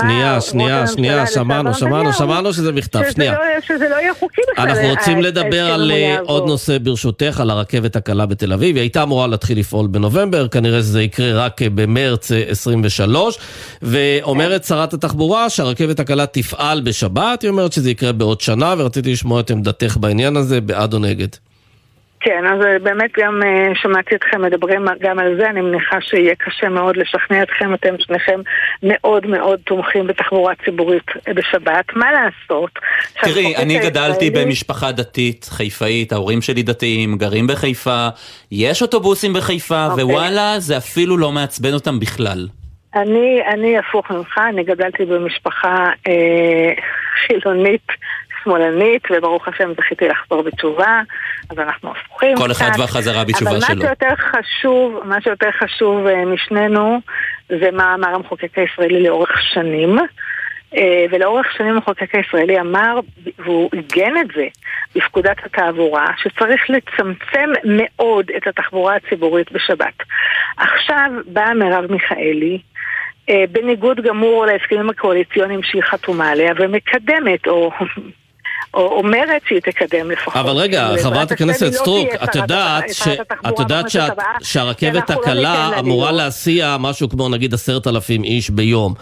[0.00, 2.72] שנייה, שנייה, שנייה, שמענו, שמענו, שמענו שזה
[3.04, 3.32] שזה שנייה.
[3.32, 4.68] לא- שזה לא יהיה חוקי בכלל.
[4.68, 6.30] אנחנו רוצים ה- לדבר על אה, יעבור.
[6.30, 8.76] עוד נושא ברשותך, על הרכבת הקלה בתל אביב.
[8.76, 13.38] היא הייתה אמורה להתחיל לפעול בנובמבר, כנראה שזה יקרה רק אה, במרץ אה, 23.
[13.82, 19.40] ואומרת שרת התחבורה שהרכבת הקלה תפעל בשבת, היא אומרת שזה יקרה בעוד שנה, ורציתי לשמוע
[19.40, 21.28] את עמדתך בעניין הזה, בעד או נגד.
[22.24, 26.34] כן, אז אה, באמת גם אה, שמעתי אתכם מדברים גם על זה, אני מניחה שיהיה
[26.34, 28.40] קשה מאוד לשכנע אתכם, אתם שניכם
[28.82, 31.84] מאוד מאוד תומכים בתחבורה ציבורית אה, בשבת.
[31.96, 32.70] מה לעשות?
[33.22, 38.08] תראי, אני גדלתי הישראלי- במשפחה דתית, חיפאית, ההורים שלי דתיים, גרים בחיפה,
[38.52, 40.04] יש אוטובוסים בחיפה, אוקיי.
[40.04, 42.48] ווואלה, זה אפילו לא מעצבן אותם בכלל.
[42.94, 46.72] אני, אני הפוך ממך, אני גדלתי במשפחה אה,
[47.26, 47.86] חילונית,
[48.44, 51.00] שמאלנית, וברוך השם זכיתי לחזור בתשובה,
[51.50, 52.36] אז אנחנו הפוכים.
[52.36, 52.70] כל אחד.
[52.78, 53.76] והחזרה בתשובה אבל שלו.
[53.76, 57.00] מה שיותר חשוב, מה שיותר חשוב אה, משנינו,
[57.48, 59.98] זה מה אמר המחוקק הישראלי לאורך שנים.
[60.76, 63.00] אה, ולאורך שנים המחוקק הישראלי אמר,
[63.38, 64.46] והוא עיגן את זה
[64.94, 69.94] בפקודת התעבורה, שצריך לצמצם מאוד את התחבורה הציבורית בשבת.
[70.56, 72.58] עכשיו באה מרב מיכאלי,
[73.30, 77.70] אה, בניגוד גמור להסכמים הקואליציוניים שהיא חתומה עליה, ומקדמת, או
[78.74, 80.36] או אומרת שהיא תקדם לפחות.
[80.36, 82.84] אבל רגע, חברת הכנסת לא סטרוק, תהיה את יודעת,
[83.48, 83.86] את יודעת
[84.42, 86.12] שהרכבת לא הקלה אמורה.
[86.12, 88.94] להסיע משהו כמו נגיד עשרת אלפים איש ביום.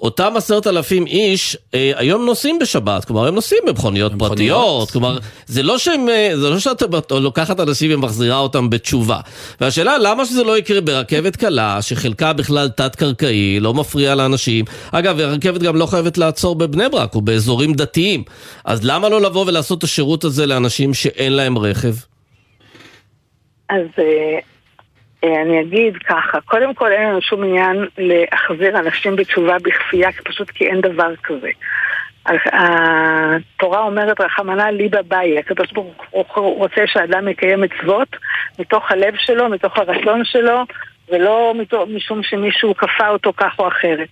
[0.00, 4.12] אותם עשרת אלפים איש אה, היום נוסעים בשבת, כלומר הם נוסעים במכוניות.
[4.18, 9.20] פרטיות, כלומר זה לא שהם, אה, זה לא שאת לוקחת אנשים ומחזירה אותם בתשובה.
[9.60, 14.64] והשאלה למה שזה לא יקרה ברכבת קלה, שחלקה בכלל תת-קרקעי, לא מפריע לאנשים.
[14.92, 18.24] אגב, הרכבת גם לא חייבת לעצור בבני ברק או באזורים דתיים.
[18.64, 21.94] אז למה לא לבוא ולעשות את השירות הזה לאנשים שאין להם רכב?
[23.70, 24.38] אז אה,
[25.22, 30.66] אני אגיד ככה, קודם כל אין לנו שום עניין להחזיר אנשים בתשובה בכפייה, פשוט כי
[30.66, 31.50] אין דבר כזה.
[32.52, 38.16] התורה אומרת רחמנא ליבא באי, הקדוש ברוך הוא רוצה שאדם יקיים מצוות
[38.58, 40.64] מתוך הלב שלו, מתוך הרצון שלו,
[41.08, 41.54] ולא
[41.88, 44.08] משום שמישהו כפה אותו כך או אחרת.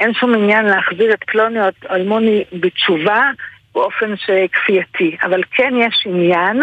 [0.00, 3.30] אין שום עניין להחזיר את פלוני או את אלמוני בתשובה
[3.74, 6.60] באופן שכפייתי, אבל כן יש עניין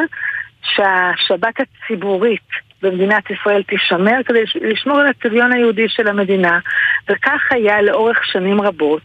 [0.63, 6.59] שהשבת הציבורית במדינת ישראל תישמר כדי לשמור על הצביון היהודי של המדינה
[7.09, 9.01] וכך היה לאורך שנים רבות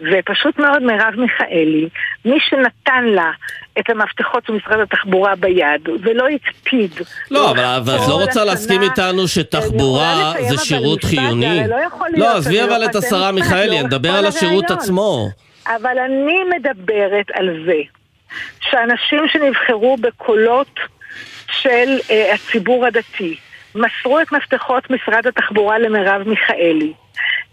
[0.00, 1.88] ופשוט מאוד מרב מיכאלי,
[2.24, 3.30] מי שנתן לה
[3.78, 6.90] את המפתחות של משרד התחבורה ביד ולא הקפיד
[7.30, 11.68] לא, אבל את לא רוצה להסכים איתנו שתחבורה זה שירות חיוני?
[11.68, 11.76] לא
[12.16, 14.70] לא, עזבי אבל לא את השרה מיכאלי, אני לאורך מדבר על השירות.
[14.70, 15.28] עצמו.
[15.66, 17.80] אבל אני מדברת על זה
[18.60, 20.80] שאנשים שנבחרו בקולות
[21.50, 23.36] של uh, הציבור הדתי.
[23.74, 26.92] מסרו את מפתחות משרד התחבורה למרב מיכאלי.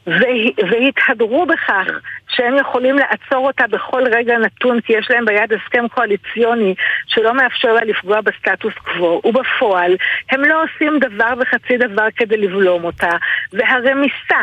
[0.07, 1.87] וה- והתהדרו בכך
[2.29, 6.75] שהם יכולים לעצור אותה בכל רגע נתון כי יש להם ביד הסכם קואליציוני
[7.07, 9.21] שלא מאפשר לה לפגוע בסטטוס קוו.
[9.25, 9.95] ובפועל
[10.31, 13.11] הם לא עושים דבר וחצי דבר כדי לבלום אותה.
[13.53, 14.41] והרמיסה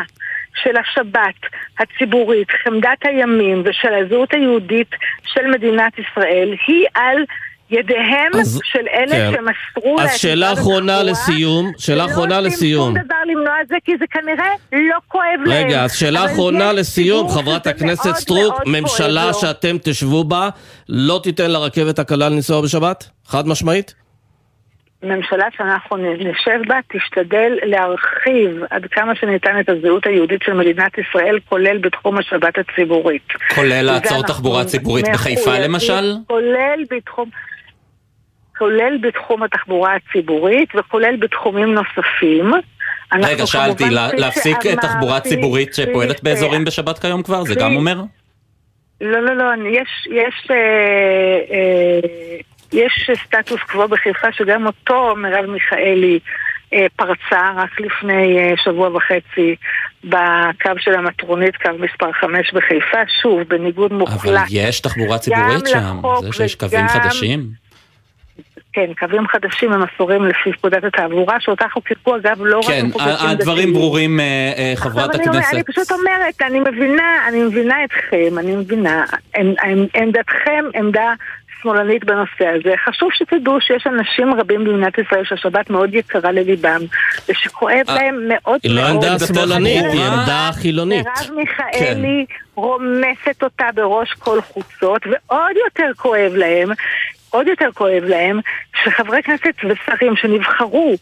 [0.62, 1.34] של השבת
[1.78, 7.24] הציבורית, חמדת הימים ושל הזהות היהודית של מדינת ישראל היא על
[7.70, 9.33] ידיהם אז- של אלה כן.
[9.33, 12.88] שמסרו לה אז שאלה אחרונה לסיום, שאלה אחרונה ולא לסיום.
[12.88, 15.66] עושים שום דבר למנוע את זה כי זה כנראה לא כואב להם.
[15.66, 19.33] רגע, אז שאלה אחרונה לסיום, חברת הכנסת סטרוק, ממשלה.
[19.33, 20.48] שאתם תשבו בה,
[20.88, 23.09] לא תיתן לרכבת הקלה לנסוע בשבת?
[23.27, 23.94] חד משמעית?
[25.03, 31.38] ממשלה שאנחנו נשב בה תשתדל להרחיב עד כמה שניתן את הזהות היהודית של מדינת ישראל,
[31.48, 33.29] כולל בתחום השבת הציבורית.
[33.55, 36.14] כולל לעצור תחבורה ציבורית בחיפה למשל?
[36.27, 37.31] כולל בתחום...
[38.62, 42.53] כולל בתחום התחבורה הציבורית וכולל בתחומים נוספים.
[43.22, 47.44] רגע, שאלתי, לה- להפסיק תחבורה ציבורית שפועלת כפי באזורים בשבת כיום כבר?
[47.44, 48.01] זה כפי- גם אומר?
[49.01, 50.57] לא, לא, לא, יש, יש, אה,
[51.51, 52.01] אה,
[52.72, 56.18] יש סטטוס קוו בחיפה שגם אותו מרב מיכאלי
[56.75, 59.55] אה, פרצה רק לפני אה, שבוע וחצי
[60.05, 64.42] בקו של המטרונית, קו מספר 5 בחיפה, שוב, בניגוד אבל מוחלט.
[64.51, 67.62] יש תחבורה ציבורית שם, לחוק זה שיש קווים וגם- חדשים.
[68.72, 72.87] כן, קווים חדשים הם אסורים לפי פקודת התעבורה, שאותה חוקקו אגב לא רק כן,
[73.20, 73.72] הדברים.
[73.72, 74.24] ברורים, אה,
[74.58, 75.54] אה, חברת הכנסת.
[75.54, 79.04] אני פשוט אומרת, אני מבינה, אני מבינה אתכם, אני מבינה.
[79.37, 81.12] עמ- עמ- עמדתכם עמדה
[81.62, 82.74] שמאלנית בנושא הזה.
[82.88, 86.80] חשוב שתדעו שיש אנשים רבים במדינת ישראל שהשבת מאוד יקרה לליבם,
[87.28, 89.04] ושכואב אה, להם מאוד היא לא מאוד.
[89.04, 90.02] עמדה שמאלנית, היא.
[90.02, 91.06] עמדה חילונית.
[91.06, 96.68] מרב מיכאלי רומסת אותה בראש כל חוצות, ועוד יותר כואב להם,
[97.33, 98.40] עוד יותר כואב להם,
[98.85, 100.95] שחברי כנסת ושרים שנבחרו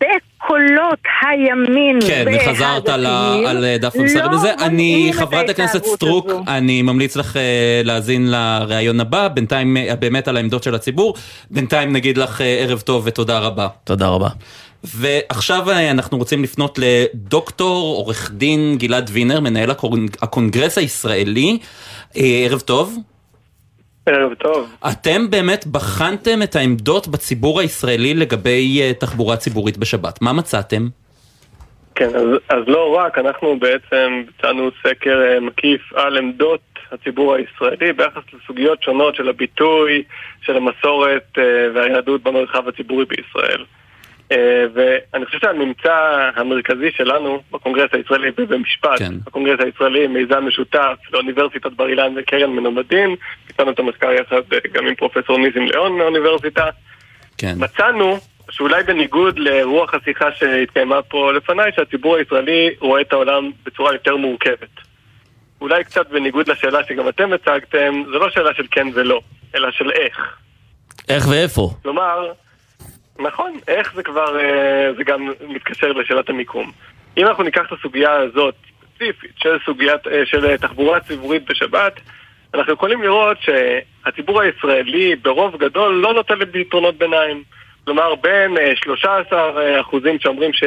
[0.00, 3.06] בקולות הימין כן, וחזרת על
[3.46, 4.54] על דף לא המסרים הזה.
[4.54, 6.42] אני, חברת הכנסת סטרוק, הזו.
[6.48, 7.42] אני ממליץ לך אה,
[7.84, 11.14] להאזין לראיון הבא, בינתיים אה, באמת על העמדות של הציבור.
[11.50, 13.68] בינתיים נגיד לך אה, ערב טוב ותודה רבה.
[13.84, 14.28] תודה רבה.
[14.84, 21.58] ועכשיו אה, אנחנו רוצים לפנות לדוקטור עורך דין גלעד וינר, מנהל הקונג- הקונגרס הישראלי.
[22.16, 22.96] אה, ערב טוב.
[24.08, 24.76] ערב טוב.
[24.90, 30.22] אתם באמת בחנתם את העמדות בציבור הישראלי לגבי אה, תחבורה ציבורית בשבת.
[30.22, 30.88] מה מצאתם?
[31.94, 36.60] כן, אז, אז לא רק, אנחנו בעצם ביצענו סקר אה, מקיף על עמדות
[36.92, 40.02] הציבור הישראלי ביחס לסוגיות שונות של הביטוי,
[40.42, 41.42] של המסורת אה,
[41.74, 43.64] והיהדות במרחב הציבורי בישראל.
[44.32, 49.14] אה, ואני חושב שהממצא המרכזי שלנו בקונגרס הישראלי, במשפט, כן.
[49.26, 53.14] הקונגרס הישראלי, מיזם משותף לאוניברסיטת בר אילן וקרן מנומדין,
[53.46, 56.64] ביצענו את המחקר יחד אה, גם עם פרופסור ניסים ליאון מהאוניברסיטה,
[57.38, 57.54] כן.
[57.56, 58.18] מצאנו
[58.50, 64.88] שאולי בניגוד לרוח השיחה שהתקיימה פה לפניי, שהציבור הישראלי רואה את העולם בצורה יותר מורכבת.
[65.60, 69.20] אולי קצת בניגוד לשאלה שגם אתם הצגתם, זו לא שאלה של כן ולא,
[69.54, 70.36] אלא של איך.
[71.08, 71.70] איך ואיפה?
[71.82, 72.32] כלומר,
[73.18, 76.72] נכון, איך זה כבר, אה, זה גם מתקשר לשאלת המיקום.
[77.16, 78.54] אם אנחנו ניקח את הסוגיה הזאת,
[78.94, 82.00] ספציפית, של סוגיית, אה, של אה, תחבורה ציבורית בשבת,
[82.54, 87.42] אנחנו יכולים לראות שהציבור הישראלי ברוב גדול לא נוטה לפתרונות ביניים.
[87.84, 90.62] כלומר, בין 13 אחוזים שאומרים ש...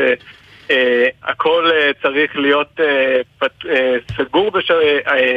[0.62, 0.74] Uh,
[1.24, 2.84] הכל uh, צריך להיות uh,
[3.40, 3.68] פת, uh,
[4.18, 4.72] סגור, בש...
[4.72, 4.74] uh,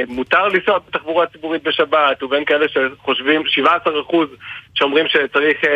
[0.08, 3.42] מותר לנסוע בתחבורה ציבורית בשבת, ובין כאלה שחושבים,
[4.12, 4.16] 17%
[4.74, 5.66] שאומרים שצריך uh,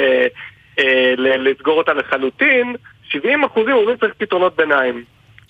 [1.19, 2.77] לסגור אותה לחלוטין,
[3.11, 3.17] 70%
[3.57, 5.05] אומרים שצריך פתרונות ביניים.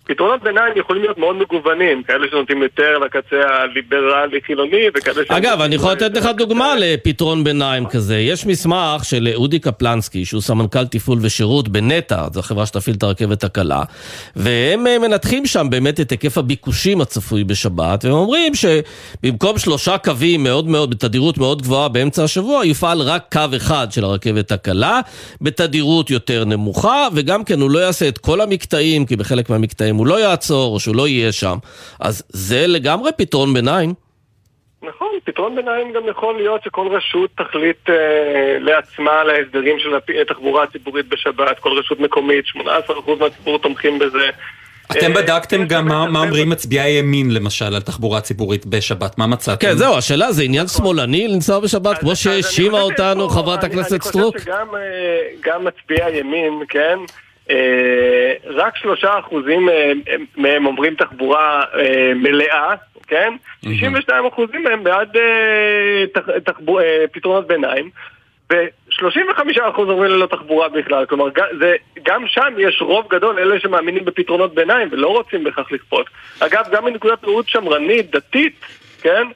[0.09, 5.31] פתרונות ביניים יכולים להיות מאוד מגוונים, כאלה שנותנים יותר לקצה הליברלי-חילוני וכאלה ש...
[5.31, 8.19] אגב, אני יכול לתת לך דוגמה לפתרון ביניים כזה.
[8.19, 13.45] יש מסמך של אודי קפלנסקי, שהוא סמנכ"ל תפעול ושירות בנטע, זו החברה שתפעיל את הרכבת
[13.45, 13.83] הקלה,
[14.37, 20.43] והם אה, מנתחים שם באמת את היקף הביקושים הצפוי בשבת, והם אומרים שבמקום שלושה קווים
[20.43, 25.01] מאוד מאוד, בתדירות מאוד גבוהה באמצע השבוע, יופעל רק קו אחד של הרכבת הקלה,
[25.41, 30.07] בתדירות יותר נמוכה, וגם כן הוא לא יעשה את כל המקטעים, כי בחלק מהמקטעים הוא
[30.07, 31.57] לא יעצור, או שהוא לא יהיה שם.
[32.01, 33.95] אז זה לגמרי פתרון ביניים.
[34.83, 40.63] נכון, פתרון ביניים גם יכול להיות שכל רשות תחליט אה, לעצמה על ההסדרים של התחבורה
[40.63, 42.59] הציבורית בשבת, כל רשות מקומית, 18%
[43.21, 44.31] מהציבור תומכים בזה.
[44.93, 49.67] אתם בדקתם גם מה אומרים מצביעי הימין למשל על תחבורה ציבורית בשבת, מה מצאתם?
[49.67, 54.37] כן, זהו, השאלה זה עניין שמאלני לנסוע בשבת, כמו שהאשימה אותנו חברת הכנסת סטרוק?
[54.37, 54.53] אני חושב
[55.41, 57.28] שגם מצביעי הימין, כן, אה,
[58.45, 59.93] רק שלושה אחוזים אה,
[60.37, 62.75] מהם אומרים תחבורה אה, מלאה,
[63.07, 63.33] כן?
[63.63, 65.17] 62 אחוזים מהם בעד
[67.13, 67.91] פתרונות ביניים.
[68.53, 71.25] ו-35% אומרים ללא תחבורה בכלל, כלומר
[71.61, 76.07] זה, גם שם יש רוב גדול אלה שמאמינים בפתרונות ביניים ולא רוצים בכך לכפות.
[76.41, 78.65] אגב, גם מנקודת ראות שמרנית, דתית,
[79.03, 79.27] כן?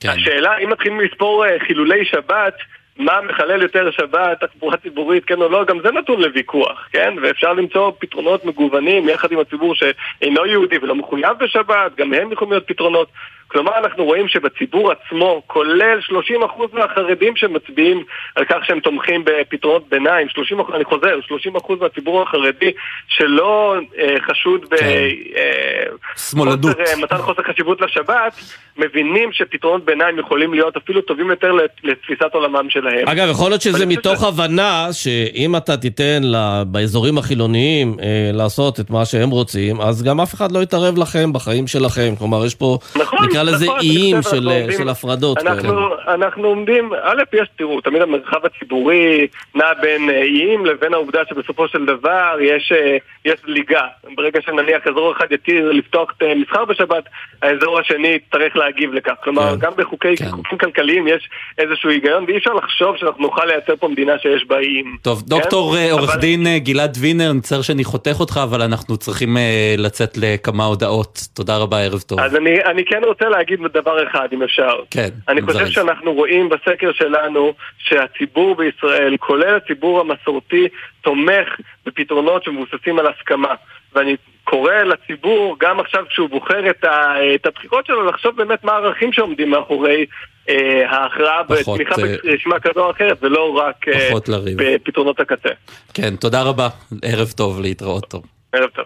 [0.00, 0.08] כן.
[0.08, 2.54] השאלה אם מתחילים לספור חילולי שבת
[2.98, 7.14] מה מחלל יותר שבת, תחבורה ציבורית, כן או לא, גם זה נתון לוויכוח, כן?
[7.22, 12.52] ואפשר למצוא פתרונות מגוונים יחד עם הציבור שאינו יהודי ולא מחויב בשבת, גם הם יכולים
[12.52, 13.08] להיות פתרונות.
[13.48, 16.12] כלומר, אנחנו רואים שבציבור עצמו, כולל 30%
[16.72, 18.04] מהחרדים שמצביעים
[18.34, 21.18] על כך שהם תומכים בפתרונות ביניים, 30%, אני חוזר,
[21.56, 22.70] 30% מהציבור החרדי
[23.08, 24.78] שלא אה, חשוד במתן
[27.08, 27.16] כן.
[27.16, 28.34] אה, חוסר חשיבות לשבת,
[28.78, 31.52] מבינים שפתרונות ביניים יכולים להיות אפילו טובים יותר
[31.84, 33.08] לתפיסת עולמם שלהם.
[33.08, 34.24] אגב, יכול להיות שזה מתוך ש...
[34.24, 40.20] הבנה שאם אתה תיתן לה, באזורים החילוניים אה, לעשות את מה שהם רוצים, אז גם
[40.20, 42.14] אף אחד לא יתערב לכם בחיים שלכם.
[42.18, 42.78] כלומר, יש פה...
[42.96, 43.18] נכון.
[43.42, 46.14] נקרא לזה נכון, איים של, של הפרדות אנחנו, כאלה.
[46.14, 51.68] אנחנו עומדים, א', יש, תראו, תמיד המרחב הציבורי נע בין אה, איים לבין העובדה שבסופו
[51.68, 53.86] של דבר יש, אה, יש ליגה.
[54.16, 57.04] ברגע שנניח אזור אחד יתיר לפתוח את אה, מסחר בשבת,
[57.42, 59.14] האזור השני יצטרך להגיב לכך.
[59.24, 60.58] כלומר, כן, גם בחוקי כן.
[60.58, 64.96] כלכליים יש איזשהו היגיון, ואי אפשר לחשוב שאנחנו נוכל לייצר פה מדינה שיש בה איים.
[65.02, 65.26] טוב, כן?
[65.26, 66.20] דוקטור עורך אבל...
[66.20, 69.36] דין גלעד וינר, מצטער שאני חותך אותך, אבל אנחנו צריכים
[69.78, 71.20] לצאת לכמה הודעות.
[71.34, 72.20] תודה רבה, ערב טוב.
[72.20, 74.74] אז אני, אני כן רוצה להגיד דבר אחד, אם אפשר.
[74.90, 75.08] כן.
[75.28, 75.72] אני חושב זריז.
[75.72, 80.68] שאנחנו רואים בסקר שלנו שהציבור בישראל, כולל הציבור המסורתי,
[81.00, 81.48] תומך
[81.86, 83.54] בפתרונות שמבוססים על הסכמה.
[83.94, 88.72] ואני קורא לציבור, גם עכשיו כשהוא בוחר את, ה, את הבחירות שלו, לחשוב באמת מה
[88.72, 90.06] הערכים שעומדים מאחורי
[90.48, 94.10] אה, ההכרעה בתמיכה אה, ברשימה כזו או אחרת, ולא רק אה,
[94.56, 95.48] בפתרונות הקצה.
[95.94, 96.68] כן, תודה רבה.
[97.02, 98.24] ערב טוב, להתראות טוב.
[98.52, 98.84] ערב טוב.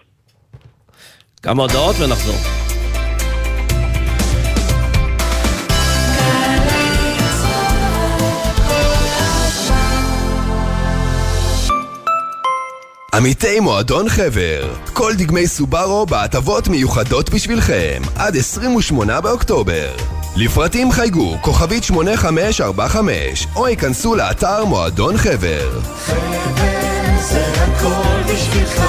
[1.43, 2.70] כמה הודעות ונחזור.
[13.15, 19.97] עמיתי מועדון חבר, כל דגמי סובארו בהטבות מיוחדות בשבילכם, עד 28 באוקטובר.
[20.37, 25.81] לפרטים חייגו כוכבית 8545, או ייכנסו לאתר מועדון חבר.
[25.81, 28.81] חבר זה הכל בשבילך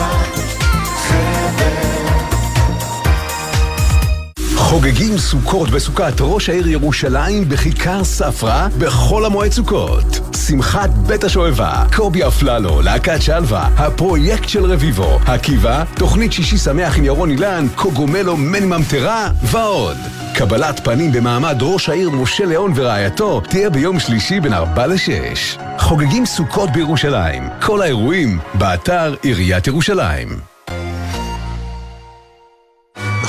[4.61, 10.35] חוגגים סוכות בסוכת ראש העיר ירושלים בכיכר ספרא בחול המועד סוכות.
[10.47, 17.05] שמחת בית השואבה, קובי אפללו, להקת שלווה, הפרויקט של רביבו, עקיבא, תוכנית שישי שמח עם
[17.05, 19.97] ירון אילן, קוגומלו מני ממטרה ועוד.
[20.35, 25.61] קבלת פנים במעמד ראש העיר משה ליאון ורעייתו תהיה ביום שלישי בין 4 ל-6.
[25.79, 27.49] חוגגים סוכות בירושלים.
[27.61, 30.50] כל האירועים באתר עיריית ירושלים.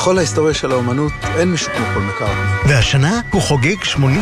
[0.03, 2.73] בכל ההיסטוריה של האומנות אין מישהו כמו פול מקארטני.
[2.75, 4.21] והשנה הוא חוגג 80.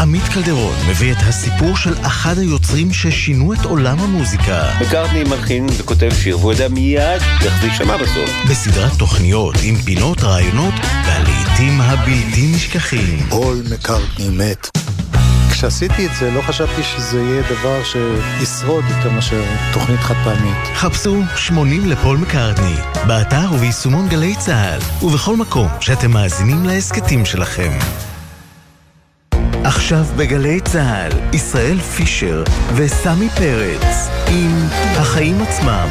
[0.00, 4.70] עמית קלדרון מביא את הסיפור של אחד היוצרים ששינו את עולם המוזיקה.
[4.80, 8.30] מקארטני מלחין וכותב שיר, והוא יודע מיד איך זה יישמע בסוף.
[8.50, 10.74] בסדרת תוכניות עם פינות, רעיונות
[11.06, 13.26] והלעיתים הבלתי נשכחים.
[13.28, 14.83] פול מקארטני מת.
[15.54, 20.56] כשעשיתי את זה לא חשבתי שזה יהיה דבר שישרוד יותר מאשר תוכנית חד פעמית.
[20.74, 22.74] חפשו 80 לפול מקארטני,
[23.06, 27.70] באתר וביישומון גלי צה"ל, ובכל מקום שאתם מאזינים להסכתים שלכם.
[29.64, 32.44] עכשיו בגלי צה"ל, ישראל פישר
[32.74, 35.88] וסמי פרץ עם החיים עצמם.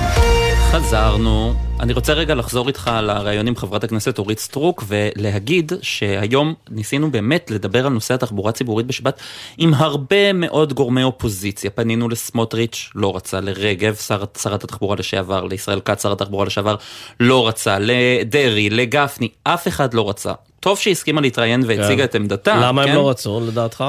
[0.72, 1.73] חזרנו.
[1.84, 7.12] אני רוצה רגע לחזור איתך על הראיון עם חברת הכנסת אורית סטרוק ולהגיד שהיום ניסינו
[7.12, 9.20] באמת לדבר על נושא התחבורה הציבורית בשבת
[9.58, 11.70] עם הרבה מאוד גורמי אופוזיציה.
[11.70, 16.76] פנינו לסמוטריץ', לא רצה, לרגב, שר, שרת התחבורה לשעבר, לישראל כץ, שר התחבורה לשעבר,
[17.20, 20.34] לא רצה, לדרעי, לגפני, אף אחד לא רצה.
[20.60, 22.04] טוב שהיא הסכימה להתראיין והציגה כן.
[22.04, 22.56] את עמדתה.
[22.62, 22.90] למה כן?
[22.90, 23.84] הם לא רצו, לדעתך?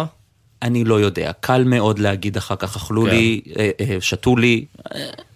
[0.65, 4.65] אני לא יודע, קל מאוד להגיד אחר כך, אכלו לי, אה, אה, שתו לי,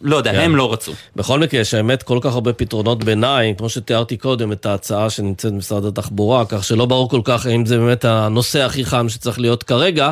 [0.00, 0.40] לא יודע, כן.
[0.40, 0.92] הם לא רצו.
[1.16, 5.52] בכל מקרה, יש האמת כל כך הרבה פתרונות ביניים, כמו שתיארתי קודם, את ההצעה שנמצאת
[5.52, 9.62] במשרד התחבורה, כך שלא ברור כל כך האם זה באמת הנושא הכי חם שצריך להיות
[9.62, 10.10] כרגע.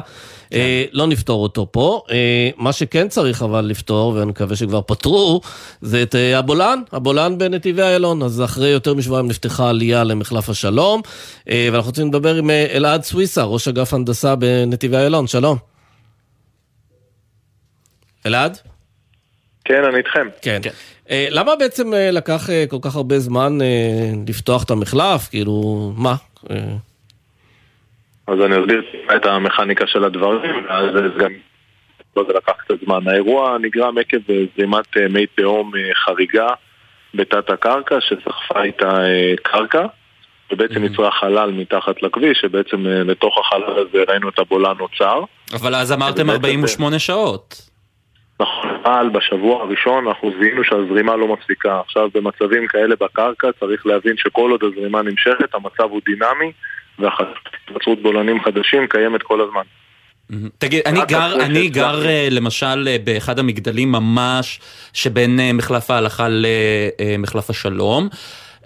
[0.50, 0.56] כן.
[0.56, 2.02] אה, לא נפתור אותו פה.
[2.10, 5.40] אה, מה שכן צריך אבל לפתור, ואני מקווה שכבר פתרו,
[5.80, 8.22] זה את אה, הבולען, הבולען בנתיבי איילון.
[8.22, 11.02] אז אחרי יותר משבועיים נפתחה עלייה למחלף השלום,
[11.50, 15.26] אה, ואנחנו רוצים לדבר עם אלעד סוויסה, ראש אגף הנדסה בנתיבי איילון.
[15.26, 15.58] שלום.
[18.26, 18.58] אלעד?
[19.64, 20.28] כן, אני איתכם.
[20.42, 20.60] כן.
[21.10, 25.28] אה, למה בעצם אה, לקח אה, כל כך הרבה זמן אה, לפתוח את המחלף?
[25.28, 26.14] כאילו, מה?
[28.26, 28.82] אז אני אסביר
[29.16, 31.32] את המכניקה של הדברים, זה גם...
[32.16, 33.08] לא, זה לקח קצת זמן.
[33.08, 36.48] האירוע נגרם עקב אה, זרימת אה, מי תהום אה, חריגה
[37.14, 38.98] בתת הקרקע, שסחפה איתה
[39.42, 39.86] קרקע,
[40.52, 45.20] ובעצם יצרה חלל מתחת לכביש, שבעצם לתוך החלל הזה ראינו את הבולען נוצר.
[45.52, 47.75] אבל אז אמרתם באמת, 48 שעות.
[48.40, 51.80] נכון, אבל בשבוע הראשון אנחנו זיהינו שהזרימה לא מפסיקה.
[51.80, 56.52] עכשיו במצבים כאלה בקרקע צריך להבין שכל עוד הזרימה נמשכת, המצב הוא דינמי,
[56.98, 59.62] והתבצרות בולענים חדשים קיימת כל הזמן.
[60.58, 61.68] תגיד, אני גר, אני.
[61.68, 64.60] גר אה, למשל אה, באחד המגדלים ממש
[64.92, 68.08] שבין אה, מחלף ההלכה למחלף השלום.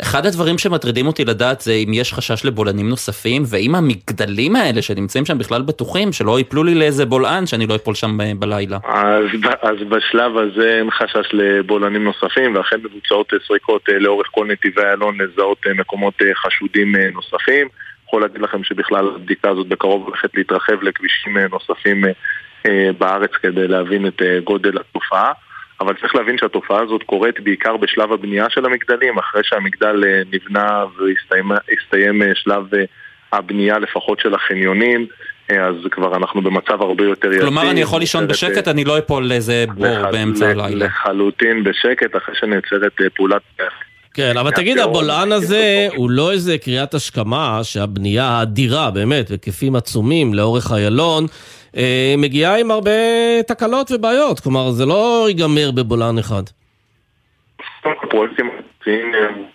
[0.02, 5.24] אחד הדברים שמטרידים אותי לדעת זה אם יש חשש לבולענים נוספים, ואם המגדלים האלה שנמצאים
[5.26, 8.78] שם בכלל בטוחים, שלא ייפלו לי לאיזה בולען שאני לא אפול שם אה, בלילה.
[8.84, 9.24] אז,
[9.62, 14.82] אז בשלב הזה אין חשש לבולענים נוספים, ואכן מבוצעות אה, סריקות אה, לאורך כל נתיבי
[14.82, 17.68] איילון לזהות מקומות חשודים נוספים.
[18.06, 22.04] יכול להגיד לכם שבכלל הבדיקה הזאת בקרוב הולכת להתרחב לכבישים נוספים
[22.98, 25.32] בארץ כדי להבין את גודל התופעה.
[25.80, 30.84] אבל צריך להבין שהתופעה הזאת קורית בעיקר בשלב הבנייה של המגדלים, אחרי שהמגדל אה, נבנה
[31.68, 32.84] והסתיים אה, שלב אה,
[33.32, 35.06] הבנייה לפחות של החניונים,
[35.48, 37.40] אז כבר אנחנו במצב הרבה יותר יציב.
[37.42, 40.86] כלומר, אני יכול לישון בשקט, אני לא אפול לאיזה בור לח- באמצע הלילה.
[40.86, 43.42] לחלוטין בשקט, אחרי שנעצרת פעולת...
[44.14, 50.34] כן, אבל תגיד, הבולען הזה הוא לא איזה קריאת השכמה שהבנייה האדירה, באמת, בהיקפים עצומים
[50.34, 51.26] לאורך איילון,
[51.76, 52.90] אה, מגיעה עם הרבה
[53.46, 54.40] תקלות ובעיות.
[54.40, 56.42] כלומר, זה לא ייגמר בבולען אחד.
[58.10, 58.50] פרויקטים
[58.88, 58.92] אה,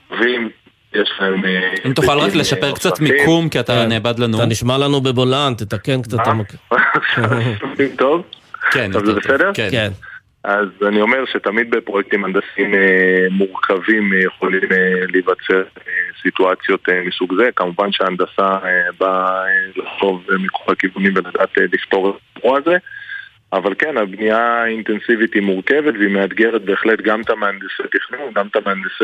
[0.10, 0.50] מורכבים,
[0.94, 1.46] יש להם...
[1.46, 3.00] אה, אם תוכל רק לשפר קצת.
[3.00, 3.90] מיקום, כי אתה כן.
[3.90, 4.38] נאבד לנו.
[4.38, 6.18] אתה נשמע לנו בבולען, תתקן קצת
[7.98, 8.22] טוב?
[8.72, 9.14] כן, זה.
[9.14, 9.52] בסדר?
[9.54, 9.92] כן.
[10.46, 15.64] אז אני אומר שתמיד בפרויקטים הנדסיים אה, מורכבים אה, יכולים אה, להיווצר
[16.22, 17.50] סיטואציות מסוג זה.
[17.56, 22.78] כמובן שההנדסה אה, באה אה, לחשוב מכל הכיוונים ולדעת לפתור את האירוע הזה.
[23.54, 28.56] אבל כן, הבנייה האינטנסיבית היא מורכבת והיא מאתגרת בהחלט גם את המהנדסי תכנון, גם את
[28.56, 29.04] המהנדסי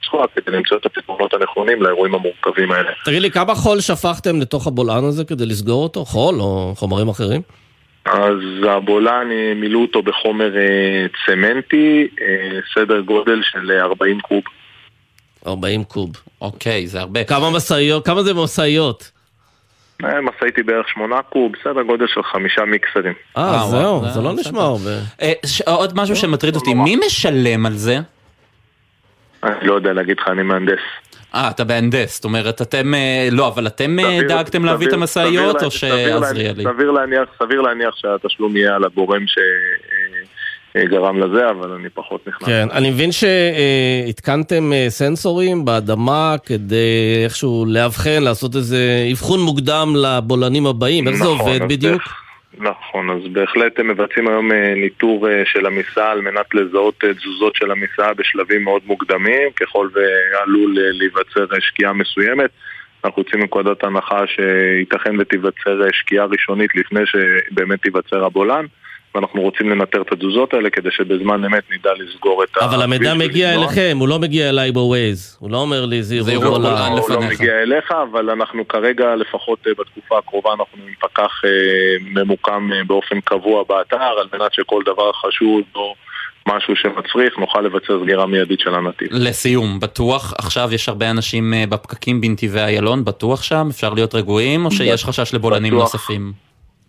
[0.00, 2.90] ביצוע, כדי למצוא את הפתרונות הנכונים לאירועים המורכבים האלה.
[3.04, 6.04] תגיד לי, כמה חול שפכתם לתוך הבולען הזה כדי לסגור אותו?
[6.04, 7.40] חול או חומרים אחרים?
[8.06, 8.38] אז
[8.68, 14.42] הבולען, אה, מילאו אותו בחומר אה, צמנטי, אה, סדר גודל של אה, 40 קוב.
[15.46, 16.10] 40 קוב.
[16.40, 17.24] אוקיי, זה הרבה.
[17.24, 18.06] כמה משאיות?
[18.06, 19.10] כמה זה משאיות?
[20.04, 23.12] אה, משאית היא בערך 8 קוב, סדר גודל של חמישה מיקסרים.
[23.36, 24.40] אה, אה, זהו, זה זה לא בסדר.
[24.40, 24.90] נשמע הרבה.
[25.22, 25.32] אה,
[25.66, 27.98] עוד משהו שמטריד אותי, מי משלם על זה?
[29.42, 30.78] אני לא יודע להגיד לך, אני מהנדס.
[31.36, 34.90] אה, אתה מהנדס, זאת אומרת, אתם, אה, לא, אבל אתם אה, סביר- דאגתם להביא את
[34.90, 36.64] סביר- המשאיות, סביר או סביר שעזריאלי?
[36.64, 39.24] סביר להניח, סביר להניח שהתשלום יהיה על הגורם
[40.76, 42.48] שגרם לזה, אבל אני פחות נכנס.
[42.48, 46.76] כן, אני מבין שהתקנתם אה, סנסורים באדמה כדי
[47.24, 48.78] איכשהו לאבחן, לעשות איזה
[49.12, 51.08] אבחון מוקדם לבולענים הבאים.
[51.08, 52.02] איך זה נכון, עובד בדיוק?
[52.58, 57.14] נכון, אז בהחלט הם מבצעים היום אה, ניטור אה, של המיסה על מנת לזהות אה,
[57.14, 62.50] תזוזות של המיסה בשלבים מאוד מוקדמים, ככל ועלול להיווצר שקיעה מסוימת.
[63.04, 68.66] אנחנו יוצאים מנקודת הנחה שייתכן ותיווצר שקיעה ראשונית לפני שבאמת תיווצר הבולען,
[69.16, 73.54] ואנחנו רוצים לנטר את התזוזות האלה כדי שבזמן אמת נדע לסגור את אבל המידע מגיע
[73.54, 75.36] אליכם, הוא לא מגיע אליי בווייז.
[75.40, 76.62] הוא לא אומר לי זירו זירו גולן.
[76.62, 76.92] גולן.
[76.92, 77.20] הוא לא.
[77.20, 81.50] מגיע אליך, אבל אנחנו כרגע, לפחות אה, בתקופה הקרובה, אנחנו עם פקח אה,
[82.00, 85.94] ממוקם אה, באופן קבוע באתר, על מנת שכל דבר חשוד או
[86.48, 89.08] משהו שמצריך, נוכל לבצע סגירה מיידית של הנתיב.
[89.10, 93.68] לסיום, בטוח עכשיו יש הרבה אנשים בפקקים בנתיבי איילון, בטוח שם?
[93.70, 95.94] אפשר להיות רגועים או שיש חשש לבולענים בטוח.
[95.94, 96.32] נוספים?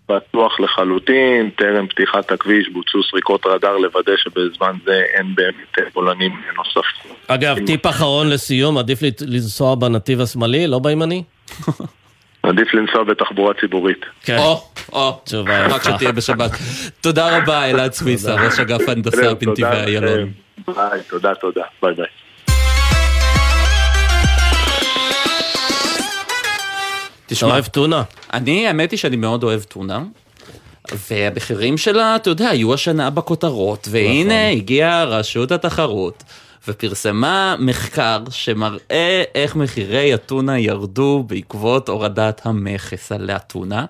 [0.10, 6.41] בטוח לחלוטין, טרם פתיחת הכביש בוצעו סריקות רדאר לוודא שבזמן זה אין באמת אה, בולענים
[6.55, 7.12] נוספים.
[7.28, 11.24] אגב, טיפ אחרון לסיום, עדיף לנסוע בנתיב השמאלי, לא בימני?
[12.43, 14.05] עדיף לנסוע בתחבורה ציבורית.
[14.24, 14.38] כן.
[14.38, 14.62] או,
[14.93, 15.91] או, תשובה רק יפה.
[15.93, 16.51] שתהיה בשבת.
[17.03, 20.32] תודה רבה, אלעד סוויסה, ראש אגף הנדסה בנתיבי תודה איילון.
[20.66, 20.74] לכם.
[20.74, 21.64] ביי, תודה, תודה.
[21.82, 22.26] ביי ביי.
[27.28, 28.03] תשמע, אוהב טונה?
[28.34, 30.03] אני, האמת היא שאני מאוד אוהב טונה.
[31.09, 36.23] והמחירים שלה, אתה יודע, היו השנה בכותרות, והנה הגיעה רשות התחרות
[36.67, 43.86] ופרסמה מחקר שמראה איך מחירי הטונה ירדו בעקבות הורדת המכס על הטונה.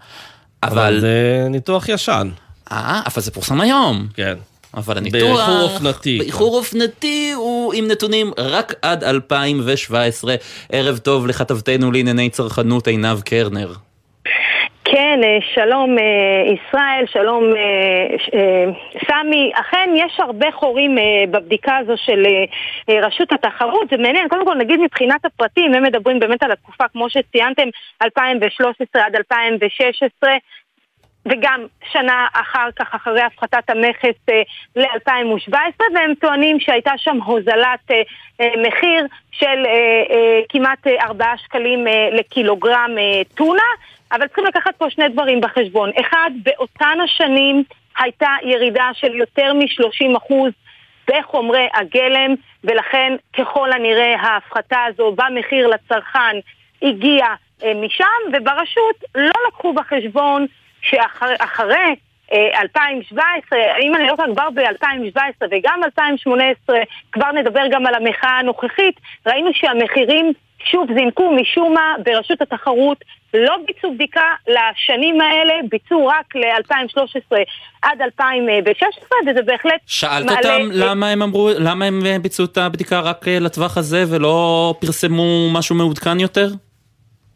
[0.63, 2.29] אבל אבל, זה ניתוח ישן.
[2.71, 4.07] אה, אבל זה פורסם היום.
[4.13, 4.35] כן.
[4.73, 5.21] אבל הניתוח...
[5.21, 6.17] באיחור אופנתי.
[6.17, 10.35] באיחור אופנתי הוא עם נתונים רק עד 2017.
[10.71, 13.73] ערב טוב לכתבתנו לענייני צרכנות עינב קרנר.
[14.91, 18.71] כן, אה, שלום אה, ישראל, שלום אה,
[19.07, 19.51] סמי.
[19.53, 20.97] אכן, יש הרבה חורים
[21.31, 22.23] בבדיקה הזו של
[22.89, 23.89] רשות התחרות.
[23.91, 27.67] זה מעניין, קודם כל נגיד מבחינת הפרטים, הם מדברים באמת על התקופה, כמו שציינתם,
[28.03, 30.31] 2013 עד 2016.
[31.29, 34.41] וגם שנה אחר כך, אחרי הפחתת המכס אה,
[34.75, 35.55] ל-2017,
[35.95, 38.01] והם טוענים שהייתה שם הוזלת אה,
[38.41, 39.63] אה, מחיר של
[40.49, 42.91] כמעט אה, 4 שקלים לקילוגרם
[43.35, 43.69] טונה,
[44.11, 45.91] אבל צריכים לקחת פה שני דברים בחשבון.
[46.01, 47.63] אחד, באותן השנים
[47.99, 50.33] הייתה ירידה של יותר מ-30%
[51.09, 56.35] בחומרי הגלם, ולכן ככל הנראה ההפחתה הזו במחיר לצרכן
[56.81, 57.35] הגיעה
[57.75, 60.45] משם, וברשות לא לקחו בחשבון
[60.81, 61.95] שאחרי
[62.33, 66.77] אה, 2017, אם אני לא טועה כבר ב-2017 וגם 2018,
[67.11, 68.95] כבר נדבר גם על המחאה הנוכחית,
[69.27, 70.33] ראינו שהמחירים
[70.71, 72.97] שוב זינקו משום מה ברשות התחרות
[73.33, 77.37] לא ביצעו בדיקה לשנים האלה, ביצעו רק ל-2013
[77.81, 80.55] עד 2016, וזה בהחלט שאלת מעלה...
[80.55, 84.73] אותם למה הם אמרו, למה הם אה, ביצעו את הבדיקה רק אה, לטווח הזה ולא
[84.79, 86.47] פרסמו משהו מעודכן יותר?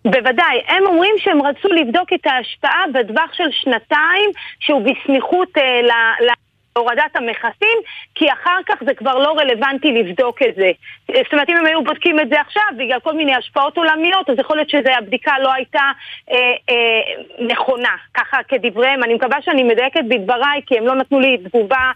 [0.05, 4.29] בוודאי, הם אומרים שהם רצו לבדוק את ההשפעה בטווח של שנתיים
[4.59, 5.91] שהוא בסמיכות אה, ל...
[6.25, 6.29] ל...
[6.77, 7.77] הורדת המכסים,
[8.15, 10.71] כי אחר כך זה כבר לא רלוונטי לבדוק את זה.
[11.07, 14.39] זאת אומרת, אם הם היו בודקים את זה עכשיו, בגלל כל מיני השפעות עולמיות, אז
[14.39, 15.91] יכול להיות שהבדיקה לא הייתה
[16.31, 16.35] אה,
[16.69, 19.03] אה, נכונה, ככה כדבריהם.
[19.03, 21.91] אני מקווה שאני מדייקת בדבריי, כי הם לא נתנו לי תגובה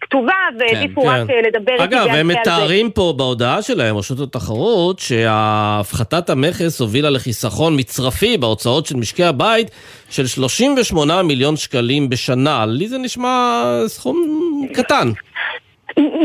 [0.00, 1.08] כתובה, והעדיפו כן.
[1.08, 2.28] רק אה, לדבר איתי אגב, הם.
[2.28, 9.70] מתארים פה בהודעה שלהם, רשות התחרות, שהפחתת המכס הובילה לחיסכון מצרפי בהוצאות של משקי הבית
[10.10, 12.66] של 38 מיליון שקלים בשנה.
[12.66, 14.16] לי זה נשמע סכום
[14.74, 15.10] קטן.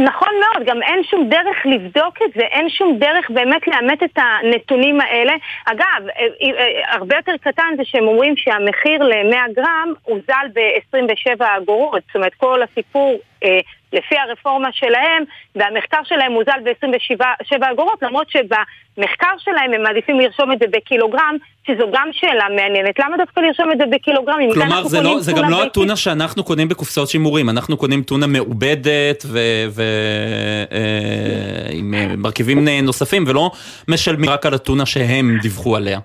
[0.04, 4.18] נכון מאוד, גם אין שום דרך לבדוק את זה, אין שום דרך באמת לאמת את
[4.18, 5.34] הנתונים האלה.
[5.66, 6.26] אגב, אה,
[6.60, 12.04] אה, הרבה יותר קטן זה שהם אומרים שהמחיר ל-100 גרם הוזל ב-27 אגורות.
[12.08, 13.60] זאת אומרת, כל הסיפור, אה,
[13.94, 15.24] לפי הרפורמה שלהם,
[15.56, 21.36] והמחקר שלהם הוזל ב-27 אגורות, למרות שבמחקר שלהם הם מעדיפים לרשום את זה בקילוגרם,
[21.68, 23.00] שזו גם שאלה מעניינת.
[23.00, 24.38] למה דווקא לרשום את זה בקילוגרם?
[24.54, 25.64] כלומר, זה, לא, זה גם לא?
[25.64, 29.24] הטונה שאנחנו קונים בקופסאות שימורים, אנחנו קונים טונה מעובדת
[31.72, 33.52] ועם מרכיבים אה, נוספים, ולא
[33.88, 36.00] משלמים רק על הטונה שהם דיווחו עליה.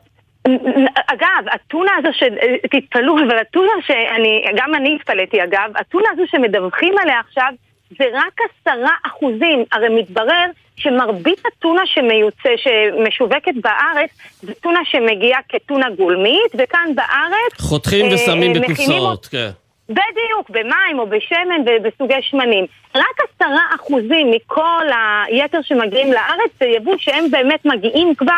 [1.07, 2.23] אגב, הטונה הזו ש...
[2.71, 7.53] תתפלאו, אבל הטונה שאני, גם אני התפלאתי אגב, הטונה הזו שמדווחים עליה עכשיו
[7.91, 9.65] זה רק עשרה אחוזים.
[9.73, 14.11] הרי מתברר שמרבית הטונה שמיוצא, שמשווקת בארץ,
[14.43, 17.61] זה טונה שמגיעה כטונה גולמית, וכאן בארץ...
[17.61, 19.51] חותכים אה, ושמים אה, בקופסאות, כן.
[19.89, 22.67] בדיוק, במים או בשמן ובסוגי שמנים.
[22.97, 24.85] רק עשרה אחוזים מכל
[25.27, 28.33] היתר שמגיעים לארץ זה יבוא שהם באמת מגיעים כבר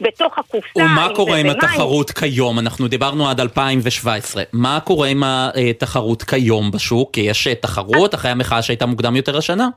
[0.00, 0.84] בתוך הקופסה.
[0.84, 1.46] ומה קורה עם.
[1.50, 2.58] התחרות כיום?
[2.58, 4.42] אנחנו דיברנו עד 2017.
[4.52, 7.14] מה קורה עם התחרות כיום בשוק?
[7.14, 9.68] כי יש אה, תחרות אחרי המחאה שהייתה מוקדם יותר השנה?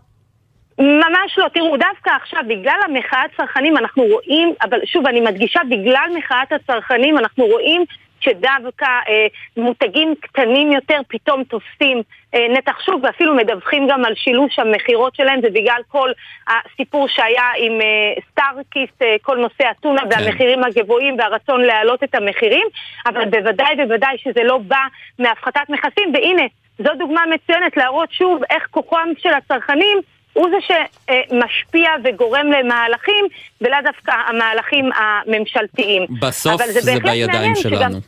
[0.80, 6.10] ממש לא, תראו, דווקא עכשיו, בגלל המחאת צרכנים, אנחנו רואים, אבל שוב, אני מדגישה, בגלל
[6.18, 7.86] מחאת הצרכנים, אנחנו רואים
[8.20, 12.02] שדווקא אה, מותגים קטנים יותר פתאום תופסים
[12.36, 16.12] אה, נתח שוק ואפילו מדווחים גם על שילוש המכירות שלהם, זה בגלל כל
[16.48, 20.08] הסיפור שהיה עם אה, סטארקיס, אה, כל נושא הטונה כן.
[20.12, 22.68] והמחירים הגבוהים והרצון להעלות את המחירים,
[23.06, 24.82] אבל בוודאי בוודאי שזה לא בא
[25.20, 26.44] מהפחתת מכסים, והנה,
[26.80, 29.98] זו דוגמה מצוינת להראות שוב איך כוחם של הצרכנים
[30.38, 33.26] הוא זה שמשפיע וגורם למהלכים,
[33.62, 36.06] ולאו דווקא המהלכים הממשלתיים.
[36.22, 37.78] בסוף אבל זה בהחלט בידיים שלנו.
[37.78, 38.00] שגם-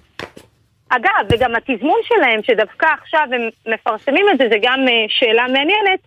[0.89, 3.41] אגב, וגם התזמון שלהם, שדווקא עכשיו הם
[3.73, 5.99] מפרסמים את זה, זה גם אה, שאלה מעניינת,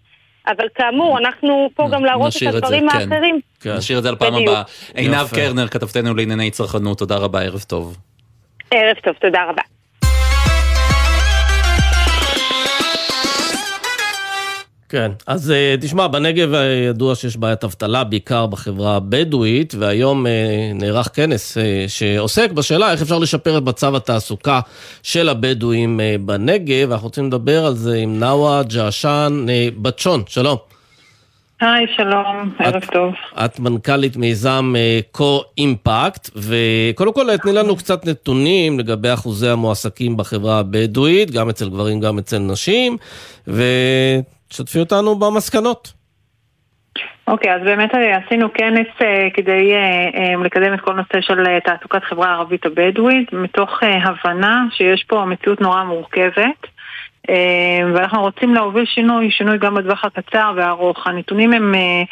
[0.47, 2.97] אבל כאמור, אנחנו פה גם להראות את את זה, הדברים כן.
[3.13, 3.41] האחרים.
[3.79, 4.49] נשאיר את זה לפעם בדיוק.
[4.49, 4.63] הבאה.
[4.95, 5.29] עינב.
[5.35, 7.97] קרנר, כתבתנו לענייני צרכנות, תודה רבה, ערב טוב.
[8.71, 9.63] ערב טוב, תודה רבה.
[14.93, 16.49] כן, אז אה, תשמע, בנגב
[16.89, 20.33] ידוע שיש בעיית אבטלה, בעיקר בחברה הבדואית, והיום אה,
[20.75, 24.61] נערך כנס אה, שעוסק בשאלה איך אפשר לשפר את מצב התעסוקה
[25.03, 29.47] של הבדואים בנגב, ואנחנו רוצים לדבר על זה עם נאווה ג'עשן
[29.83, 30.57] בצ'ון, שלום.
[31.61, 33.15] היי, שלום, ערב טוב.
[33.45, 34.75] את מנכ"לית מיזם
[35.13, 42.01] קו-אימפקט, וקודם כל תני לנו קצת נתונים לגבי אחוזי המועסקים בחברה הבדואית, גם אצל גברים,
[42.01, 42.97] גם אצל נשים,
[44.53, 45.93] ותשתפי אותנו במסקנות.
[47.27, 52.05] אוקיי, אז באמת אה, עשינו כנס אה, כדי אה, לקדם את כל נושא של תעסוקת
[52.05, 56.72] חברה הערבית הבדואית, מתוך הבנה שיש פה מציאות נורא מורכבת.
[57.31, 61.07] אה, ואנחנו רוצים להוביל שינוי, שינוי גם בטווח הקצר והארוך.
[61.07, 62.03] הנתונים הם, אה,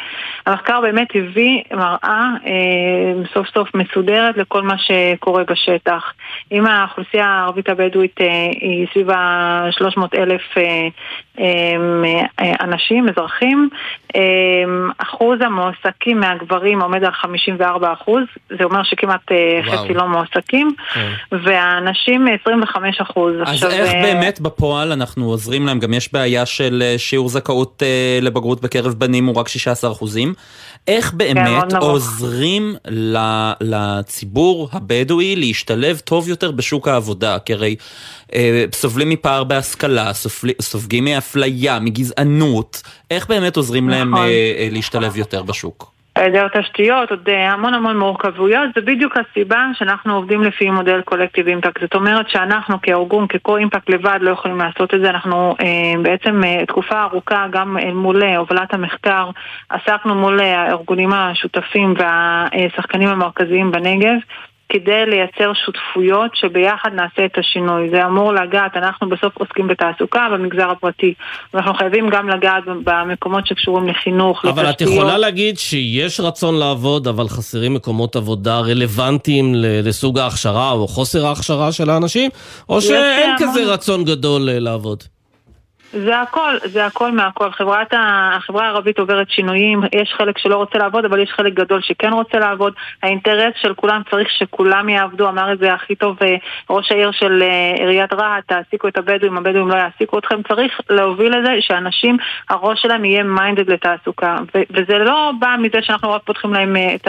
[0.45, 6.13] המחקר באמת הביא מראה אה, סוף סוף מסודרת לכל מה שקורה בשטח.
[6.51, 8.17] אם האוכלוסייה הערבית הבדואית
[8.61, 10.41] היא סביב ה-300 אלף
[12.61, 13.69] אנשים, אזרחים,
[14.97, 19.31] אחוז המועסקים מהגברים עומד על 54 אחוז, זה אומר שכמעט
[19.65, 19.77] וואו.
[19.77, 20.75] חצי לא מועסקים,
[21.31, 23.33] והנשים 25 אחוז.
[23.45, 25.79] אז איך אה, באמת בפועל אנחנו עוזרים להם?
[25.79, 30.33] גם יש בעיה של אה, שיעור זכאות אה, לבגרות בקרב בנים הוא רק 16 אחוזים.
[30.87, 31.83] איך באמת כן, מאוד נמוך.
[31.83, 37.37] עוזרים ל- לציבור הבדואי להשתלב טוב יותר בשוק העבודה?
[37.39, 37.75] כי הרי
[38.33, 40.11] אה, סובלים מפער בהשכלה,
[40.61, 42.81] סופגים מאפליה, מגזענות.
[43.11, 44.25] איך באמת עוזרים להם נכון.
[44.25, 45.90] אה, להשתלב יותר בשוק?
[46.15, 51.47] היעדר תשתיות, עוד אה, המון המון מורכבויות, זה בדיוק הסיבה שאנחנו עובדים לפי מודל קולקטיב
[51.47, 51.81] אימפקט.
[51.81, 56.65] זאת אומרת שאנחנו כארגון, כקו-אימפקט לבד לא יכולים לעשות את זה, אנחנו אה, בעצם אה,
[56.65, 59.29] תקופה ארוכה גם אה, מול אה, הובלת המחקר,
[59.69, 64.17] עסקנו מול אה, הארגונים השותפים והשחקנים המרכזיים בנגב.
[64.73, 67.89] כדי לייצר שותפויות שביחד נעשה את השינוי.
[67.89, 71.13] זה אמור לגעת, אנחנו בסוף עוסקים בתעסוקה במגזר הפרטי.
[71.53, 74.91] ואנחנו חייבים גם לגעת במקומות שקשורים לחינוך, אבל את לתשתיות.
[74.91, 81.71] יכולה להגיד שיש רצון לעבוד, אבל חסרים מקומות עבודה רלוונטיים לסוג ההכשרה או חוסר ההכשרה
[81.71, 82.29] של האנשים,
[82.69, 85.03] או שאין המון- כזה רצון גדול אה, לעבוד?
[85.93, 87.51] זה הכל, זה הכל מהכל.
[87.51, 88.31] חברת ה...
[88.37, 92.39] החברה הערבית עוברת שינויים, יש חלק שלא רוצה לעבוד, אבל יש חלק גדול שכן רוצה
[92.39, 92.73] לעבוד.
[93.03, 96.35] האינטרס של כולם צריך שכולם יעבדו, אמר את זה הכי טוב אה,
[96.69, 100.43] ראש העיר של אה, עיריית רהט, תעסיקו את הבדואים, הבדואים לא יעסיקו אתכם.
[100.43, 102.17] צריך להוביל לזה שאנשים,
[102.49, 104.35] הראש שלהם יהיה מיינדד לתעסוקה.
[104.55, 107.07] ו- וזה לא בא מזה שאנחנו רק פותחים להם אה, את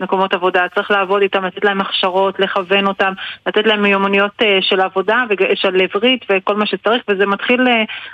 [0.00, 3.12] המקומות עבודה, צריך לעבוד איתם, לתת להם הכשרות, לכוון אותם,
[3.46, 5.24] לתת להם מיומנויות של עבודה,
[5.54, 7.60] של עברית וכל מה שצריך, וזה מתחיל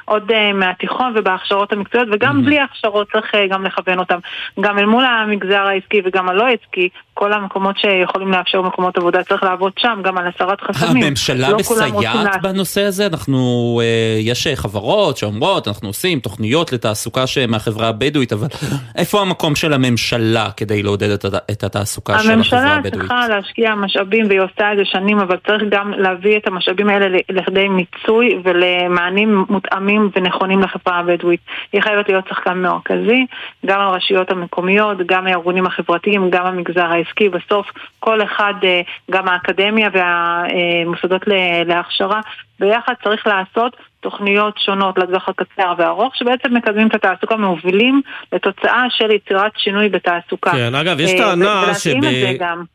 [0.08, 4.18] עוד אה, מהתיכון ובהכשרות המקצועיות, וגם בלי הכשרות צריך אה, גם לכוון אותם.
[4.60, 6.88] גם אל מול המגזר העסקי וגם הלא עסקי,
[7.18, 11.02] כל המקומות שיכולים לאפשר מקומות עבודה, צריך לעבוד שם, גם על הסרת חסמים.
[11.04, 12.42] הממשלה לא מסייעת.
[12.42, 13.06] בנושא הזה?
[13.06, 13.38] אנחנו,
[13.84, 18.46] אה, יש חברות שאומרות, אנחנו עושים תוכניות לתעסוקה מהחברה הבדואית, אבל
[18.96, 22.94] איפה המקום של הממשלה כדי לעודד את, הת- את התעסוקה של החברה הממשלה הבדואית?
[22.94, 27.18] צריכה להשקיע משאבים והיא עושה את זה שנים, אבל צריך גם להביא את המשאבים האלה
[27.30, 31.40] לכדי מיצוי ולמענים מותאמים ונכונים לחברה הבדואית.
[31.72, 33.26] היא חייבת להיות שחקן מרכזי,
[33.66, 37.07] גם הרשויות המקומיות, גם הארגונים החברתיים, גם המגזר העסקי.
[37.30, 37.66] בסוף
[38.00, 38.80] כל אחד, אה,
[39.10, 41.22] גם האקדמיה והמוסדות
[41.66, 42.20] להכשרה,
[42.60, 49.10] ביחד צריך לעשות תוכניות שונות לטווח הקצר והארוך, שבעצם מקדמים את התעסוקה, מובילים לתוצאה של
[49.10, 50.52] יצירת שינוי בתעסוקה.
[50.52, 51.94] כן, אגב, יש אה, טענה, שב...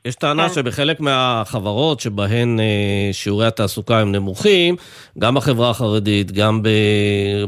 [0.05, 0.53] יש טענה כן.
[0.53, 2.65] שבחלק מהחברות שבהן אה,
[3.11, 4.76] שיעורי התעסוקה הם נמוכים,
[5.19, 6.61] גם בחברה החרדית, גם.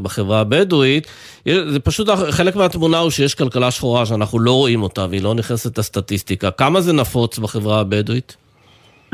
[0.02, 1.06] בחברה הבדואית,
[1.44, 5.78] זה פשוט חלק מהתמונה הוא שיש כלכלה שחורה שאנחנו לא רואים אותה והיא לא נכנסת
[5.78, 6.50] לסטטיסטיקה.
[6.50, 8.36] כמה זה נפוץ בחברה הבדואית?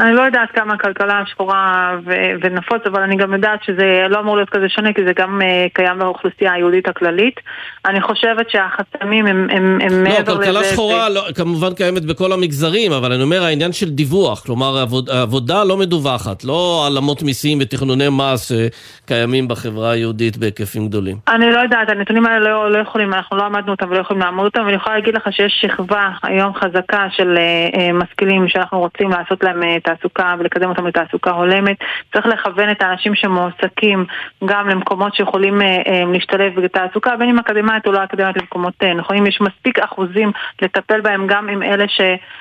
[0.02, 4.36] אני לא יודעת כמה הכלכלה שחורה ו- ונפוץ, אבל אני גם יודעת שזה לא אמור
[4.36, 7.40] להיות כזה שונה, כי זה גם uh, קיים באוכלוסייה היהודית הכללית.
[7.86, 10.44] אני חושבת שהחסמים הם, הם, הם לא, מעבר לזה...
[10.44, 14.78] כלכלה ש- שחורה לא, כמובן קיימת בכל המגזרים, אבל אני אומר העניין של דיווח, כלומר
[14.78, 21.16] עבוד, עבודה לא מדווחת, לא העלמות מיסים ותכנוני מס שקיימים בחברה היהודית בהיקפים גדולים.
[21.28, 24.44] אני לא יודעת, הנתונים האלה לא, לא יכולים, אנחנו לא עמדנו אותם ולא יכולים לעמוד
[24.44, 29.10] אותם, ואני יכולה להגיד לך שיש שכבה היום חזקה של uh, uh, משכילים שאנחנו רוצים
[29.10, 31.76] לעשות להם uh, לתעסוקה ולקדם אותם לתעסוקה הולמת.
[32.12, 34.04] צריך לכוון את האנשים שמועסקים
[34.44, 38.94] גם למקומות שיכולים אה, אה, להשתלב בתעסוקה, בין אם אקדמית או לא אקדמית למקומות אה,
[38.94, 39.26] נכונים.
[39.26, 40.32] יש מספיק אחוזים
[40.62, 42.00] לטפל בהם גם עם אלה ש,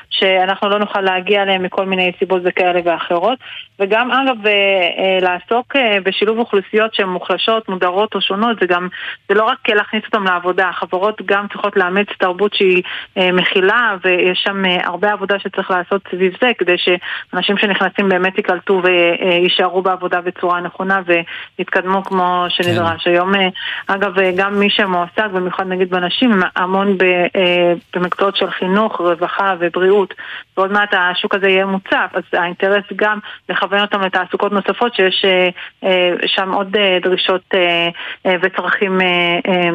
[0.09, 3.39] שאנחנו לא נוכל להגיע אליהם מכל מיני סיבות וכאלה ואחרות.
[3.79, 8.87] וגם אגב, אה, אה, לעסוק אה, בשילוב אוכלוסיות שהן מוחלשות, מודרות או שונות, זה גם,
[9.29, 12.83] זה לא רק להכניס אותם לעבודה, החברות גם צריכות לאמץ תרבות שהיא
[13.17, 16.77] אה, מכילה ויש שם אה, הרבה עבודה שצריך לעשות סביב זה כדי
[17.31, 20.99] שאנשים שנכנסים באמת ייקלטו ויישארו בעבודה בצורה נכונה
[21.57, 23.03] ויתקדמו כמו שנדרש.
[23.03, 23.11] כן.
[23.11, 23.47] היום, אה,
[23.87, 26.97] אגב, אה, גם מי שמועסק, במיוחד נגיד בנשים, המון
[27.35, 30.13] אה, במקצועות של חינוך, רווחה ובריאות.
[30.57, 33.19] ועוד מעט השוק הזה יהיה מוצף, אז האינטרס גם
[33.49, 35.25] לכוון אותם לתעסוקות נוספות שיש
[36.25, 37.53] שם עוד דרישות
[38.41, 38.99] וצרכים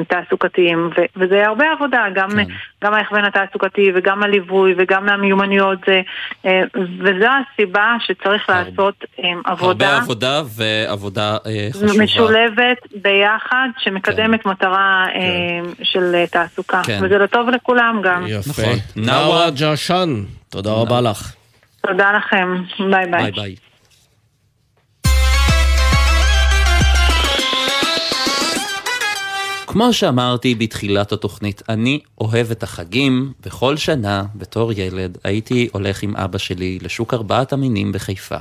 [0.09, 0.91] תעסוקתיים.
[1.17, 2.45] וזה הרבה עבודה, גם, כן.
[2.85, 6.01] גם ההכוון התעסוקתי וגם הליווי וגם המיומנויות, זה,
[6.47, 9.87] אה, וזו הסיבה שצריך לעשות אה, עבודה.
[9.87, 12.05] הרבה עבודה ועבודה אה, חשובה.
[12.05, 16.83] משולבת ביחד, שמקדמת מטרה אה, של תעסוקה.
[16.85, 16.99] כן.
[17.03, 18.25] וזה לטוב לכולם גם.
[18.29, 18.63] יפה.
[18.97, 21.33] נאווה ג'עשן, תודה רבה לך.
[21.89, 22.63] תודה לכם.
[22.79, 23.23] ביי ביי.
[23.23, 23.66] ביי ביי.
[29.79, 36.17] כמו שאמרתי בתחילת התוכנית, אני אוהב את החגים, וכל שנה, בתור ילד, הייתי הולך עם
[36.17, 38.37] אבא שלי לשוק ארבעת המינים בחיפה,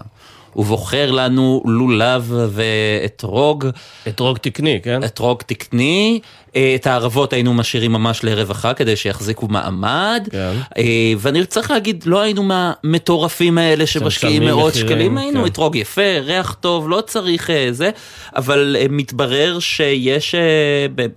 [0.56, 3.66] ובוחר לנו לולב ואתרוג.
[4.08, 5.04] אתרוג תקני, כן?
[5.04, 6.20] אתרוג תקני.
[6.56, 10.28] אה, את הערבות היינו משאירים ממש החג כדי שיחזיקו מעמד.
[10.32, 10.54] כן.
[10.78, 15.46] אה, ואני צריך להגיד, לא היינו מהמטורפים האלה שמשקיעים מאות מחירים, שקלים, היינו כן.
[15.46, 17.90] אתרוג יפה, ריח טוב, לא צריך אה, זה,
[18.36, 20.36] אבל מתברר שיש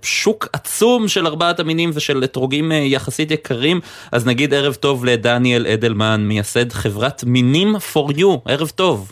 [0.01, 3.79] שוק עצום של ארבעת המינים ושל אתרוגים יחסית יקרים,
[4.11, 9.11] אז נגיד ערב טוב לדניאל אדלמן, מייסד חברת מינים for you, ערב טוב.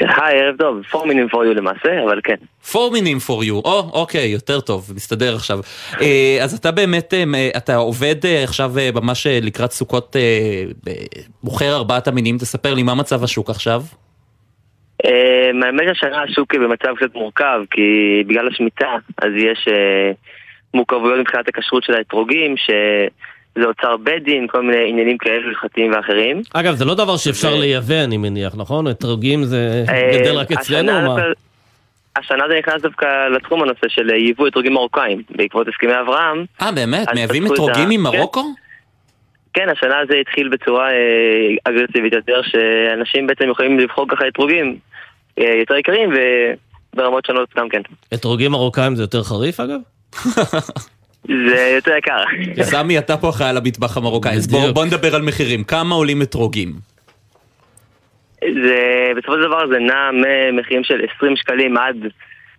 [0.00, 2.34] היי, ערב טוב, פורמינים for you למעשה, אבל כן.
[2.72, 5.58] פורמינים for you, או, אוקיי, יותר טוב, מסתדר עכשיו.
[6.00, 10.16] אה, אז אתה באמת, אה, אתה עובד אה, עכשיו ממש לקראת סוכות,
[11.42, 13.82] בוחר ארבעת המינים, תספר לי מה מצב השוק עכשיו.
[15.62, 19.68] האמת שהשנה השוק במצב קצת מורכב, כי בגלל השמיטה, אז יש
[20.74, 22.54] מורכבויות מבחינת הכשרות של האתרוגים,
[23.54, 26.42] שזה אוצר בית דין, כל מיני עניינים כאלו הלכתיים ואחרים.
[26.54, 28.88] אגב, זה לא דבר שאפשר לייבא, אני מניח, נכון?
[28.88, 31.22] אתרוגים זה אה, גדל רק אצלנו או מה?
[32.18, 36.44] השנה זה נכנס דווקא לתחום הנושא של ייבוא אתרוגים מרוקאים, בעקבות הסכמי אברהם.
[36.62, 37.08] אה, באמת?
[37.14, 38.44] מייבאים אתרוגים ממרוקו?
[39.54, 44.78] כן, השנה זה התחיל בצורה אה, אגרסיבית יותר, שאנשים בעצם יכולים לבחור ככה אתרוגים
[45.38, 46.10] אה, יותר יקרים
[46.94, 47.80] וברמות שונות גם כן.
[48.14, 49.80] אתרוגים מרוקאים זה יותר חריף אגב?
[51.28, 52.22] זה יותר יקר.
[52.62, 54.72] סמי, אתה פה אחראי על המטבח המרוקאי, אז בוא-.
[54.72, 55.64] בוא נדבר על מחירים.
[55.64, 56.72] כמה עולים אתרוגים?
[58.40, 61.96] זה, בסופו של דבר זה נע ממחירים של 20 שקלים עד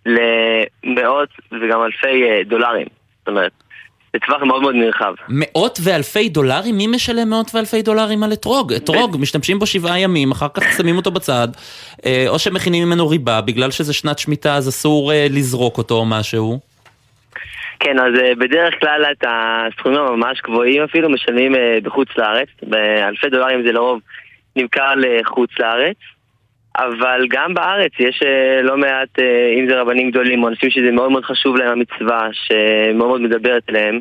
[0.06, 2.88] למאות וגם אלפי אה, דולרים.
[3.20, 3.52] זאת אומרת,
[4.14, 5.14] זה טווח מאוד מאוד נרחב.
[5.30, 6.78] מאות ואלפי דולרים?
[6.78, 8.74] מי משלם מאות ואלפי דולרים על אתרוג?
[8.74, 11.48] אתרוג, משתמשים בו שבעה ימים, אחר כך שמים אותו בצד,
[12.06, 16.06] אה, או שמכינים ממנו ריבה, בגלל שזה שנת שמיטה אז אסור אה, לזרוק אותו או
[16.06, 16.60] משהו.
[17.80, 22.48] כן, אז אה, בדרך כלל את הסכומים הממש גבוהים אפילו משלמים אה, בחוץ לארץ.
[22.64, 24.02] באלפי דולרים זה לרוב
[24.56, 25.98] נמכר לחוץ לארץ.
[26.78, 29.20] אבל גם בארץ יש אה, לא מעט,
[29.60, 33.64] אם זה רבנים גדולים או אנשים שזה מאוד מאוד חשוב להם המצווה, שמאוד מאוד מדברת
[33.70, 34.00] אליהם,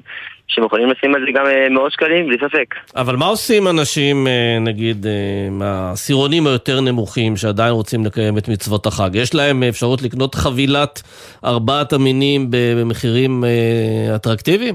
[0.49, 2.75] שהם יכולים לשים על זה גם אה, מאות שקלים, בלי ספק.
[2.97, 5.13] אבל מה עושים אנשים, אה, נגיד, אה,
[5.51, 9.11] מהעשירונים היותר נמוכים שעדיין רוצים לקיים את מצוות החג?
[9.15, 11.03] יש להם אפשרות לקנות חבילת
[11.45, 13.45] ארבעת המינים במחירים
[14.17, 14.75] אטרקטיביים?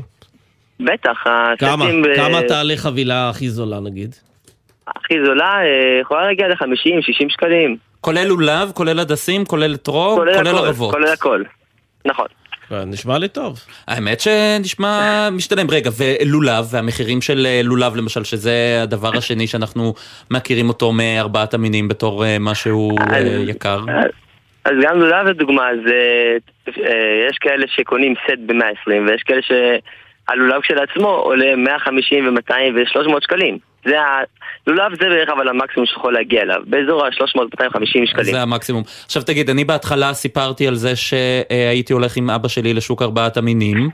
[0.79, 1.23] בטח,
[1.59, 1.85] כמה?
[1.85, 4.15] ב- כמה תעלה חבילה הכי זולה נגיד?
[4.87, 5.53] הכי זולה
[6.01, 7.77] יכולה להגיע ל-50-60 שקלים.
[8.01, 10.91] כולל לולב, כולל הדסים, כולל אתרוג, כולל כולל הכל, ערבות.
[10.91, 11.43] כולל הכל.
[12.05, 12.27] נכון.
[12.87, 13.59] נשמע לי טוב.
[13.87, 15.69] האמת שנשמע משתלם.
[15.69, 19.93] רגע, ולולב, והמחירים של אה, לולב למשל, שזה הדבר השני שאנחנו
[20.31, 23.79] מכירים אותו מארבעת המינים בתור אה, משהו אה, יקר.
[24.65, 29.41] אז גם לולב לדוגמה, אז אה, אה, יש כאלה שקונים סט ב-120 ויש כאלה
[30.29, 33.57] שהלולב כשלעצמו עולה 150 ו-200 ו-300 שקלים.
[33.85, 34.19] זה ה...
[34.67, 38.33] לולב זה בערך אבל המקסימום שיכול להגיע אליו, באזור ה-300-250 שקלים.
[38.33, 38.83] זה המקסימום.
[39.05, 43.89] עכשיו תגיד, אני בהתחלה סיפרתי על זה שהייתי הולך עם אבא שלי לשוק ארבעת המינים.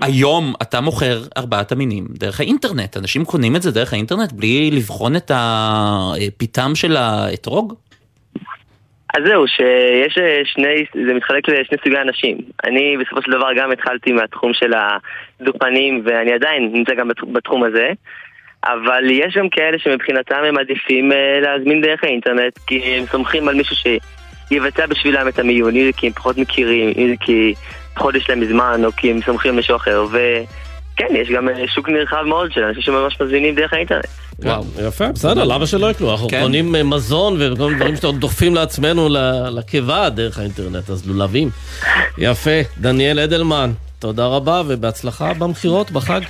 [0.00, 2.96] היום אתה מוכר ארבעת המינים דרך האינטרנט.
[2.96, 7.74] אנשים קונים את זה דרך האינטרנט בלי לבחון את הפיתם של האתרוג?
[9.16, 12.36] אז זהו, שיש אה, שני, זה מתחלק לשני סוגי אנשים.
[12.64, 14.72] אני בסופו של דבר גם התחלתי מהתחום של
[15.40, 17.88] הדוכנים, ואני עדיין נמצא גם בת- בתחום הזה.
[18.64, 23.54] אבל יש גם כאלה שמבחינתם הם עדיפים אה, להזמין דרך האינטרנט, כי הם סומכים על
[23.54, 27.54] מישהו שיבצע בשבילם את המיון, כי הם פחות מכירים, כי
[27.94, 30.04] פחות יש להם זמן, או כי הם סומכים על מישהו אחר,
[30.96, 34.04] וכן, יש גם אה, שוק נרחב מאוד של אנשים שממש מזמינים דרך האינטרנט.
[34.38, 36.10] וואו, יפה, בסדר, למה שלא יקנו?
[36.12, 36.40] אנחנו כן.
[36.42, 41.50] קונים אה, מזון וכל מיני דברים שאנחנו דוחפים לעצמנו ל- לקיבה דרך האינטרנט, אז לולבים.
[42.18, 46.20] יפה, דניאל אדלמן, תודה רבה ובהצלחה במכירות בחג.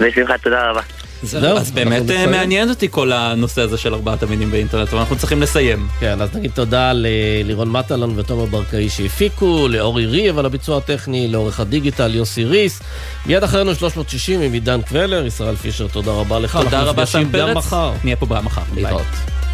[0.00, 0.80] בשמחה, תודה רבה.
[1.22, 2.26] זהו, אז באמת אה.
[2.26, 5.88] מעניין אותי כל הנושא הזה של ארבעת המינים באינטרנט, אבל אנחנו צריכים לסיים.
[6.00, 11.60] כן, אז נגיד תודה ללירון מטלון ותומר ברקאי שהפיקו, לאורי ריב על הביצוע הטכני, לעורך
[11.60, 12.82] הדיגיטל יוסי ריס.
[13.26, 16.56] מיד אחרינו 360 עם עידן קבלר, ישראל פישר, תודה רבה לך.
[16.56, 17.56] תודה אנחנו רבה נפגשים שם גם פרץ.
[17.56, 17.92] מחר.
[18.04, 18.62] נהיה פה מחר.
[18.74, 18.82] ביי.
[18.82, 19.45] להתראות.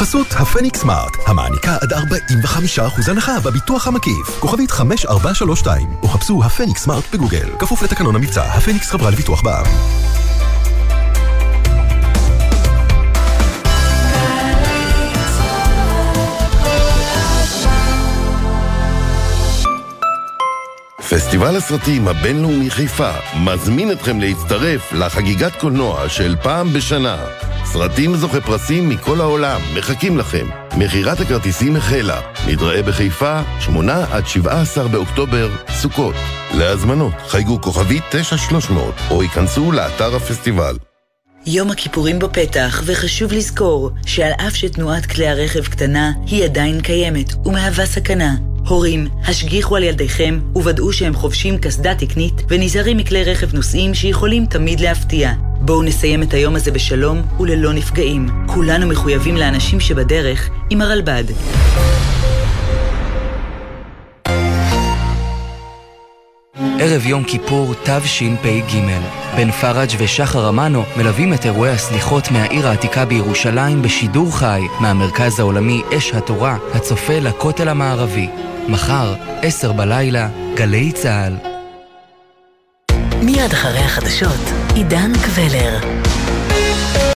[0.00, 4.40] בחסות הפניקס סמארט, המעניקה עד 45% הנחה בביטוח המקיף.
[4.40, 7.50] כוכבית 5432, או חפשו הפניקס סמארט בגוגל.
[7.58, 10.29] כפוף לתקנון המבצע, הפניקס חברה לביטוח בע"מ.
[21.30, 27.16] פסטיבל הסרטים הבינלאומי חיפה מזמין אתכם להצטרף לחגיגת קולנוע של פעם בשנה.
[27.64, 30.46] סרטים זוכי פרסים מכל העולם מחכים לכם.
[30.76, 32.20] מכירת הכרטיסים החלה.
[32.48, 36.14] נתראה בחיפה, 8 עד 17 באוקטובר, סוכות.
[36.54, 40.76] להזמנות, חייגו כוכבית 9300 או ייכנסו לאתר הפסטיבל.
[41.46, 47.86] יום הכיפורים בפתח, וחשוב לזכור שעל אף שתנועת כלי הרכב קטנה, היא עדיין קיימת ומהווה
[47.86, 48.49] סכנה.
[48.70, 54.80] הורים, השגיחו על ילדיכם וודאו שהם חובשים קסדה תקנית ונזהרים מכלי רכב נוסעים שיכולים תמיד
[54.80, 55.32] להפתיע.
[55.60, 58.28] בואו נסיים את היום הזה בשלום וללא נפגעים.
[58.46, 61.24] כולנו מחויבים לאנשים שבדרך עם הרלב"ד.
[66.82, 68.76] ערב יום כיפור תשפ"ג.
[69.36, 75.82] בן פראג' ושחר אמנו מלווים את אירועי הסליחות מהעיר העתיקה בירושלים בשידור חי מהמרכז העולמי
[75.96, 78.28] אש התורה, הצופה לכותל המערבי.
[78.68, 81.36] מחר, עשר בלילה, גלי צה"ל.
[83.22, 84.40] מיד אחרי החדשות,
[84.74, 85.99] עידן קבלר.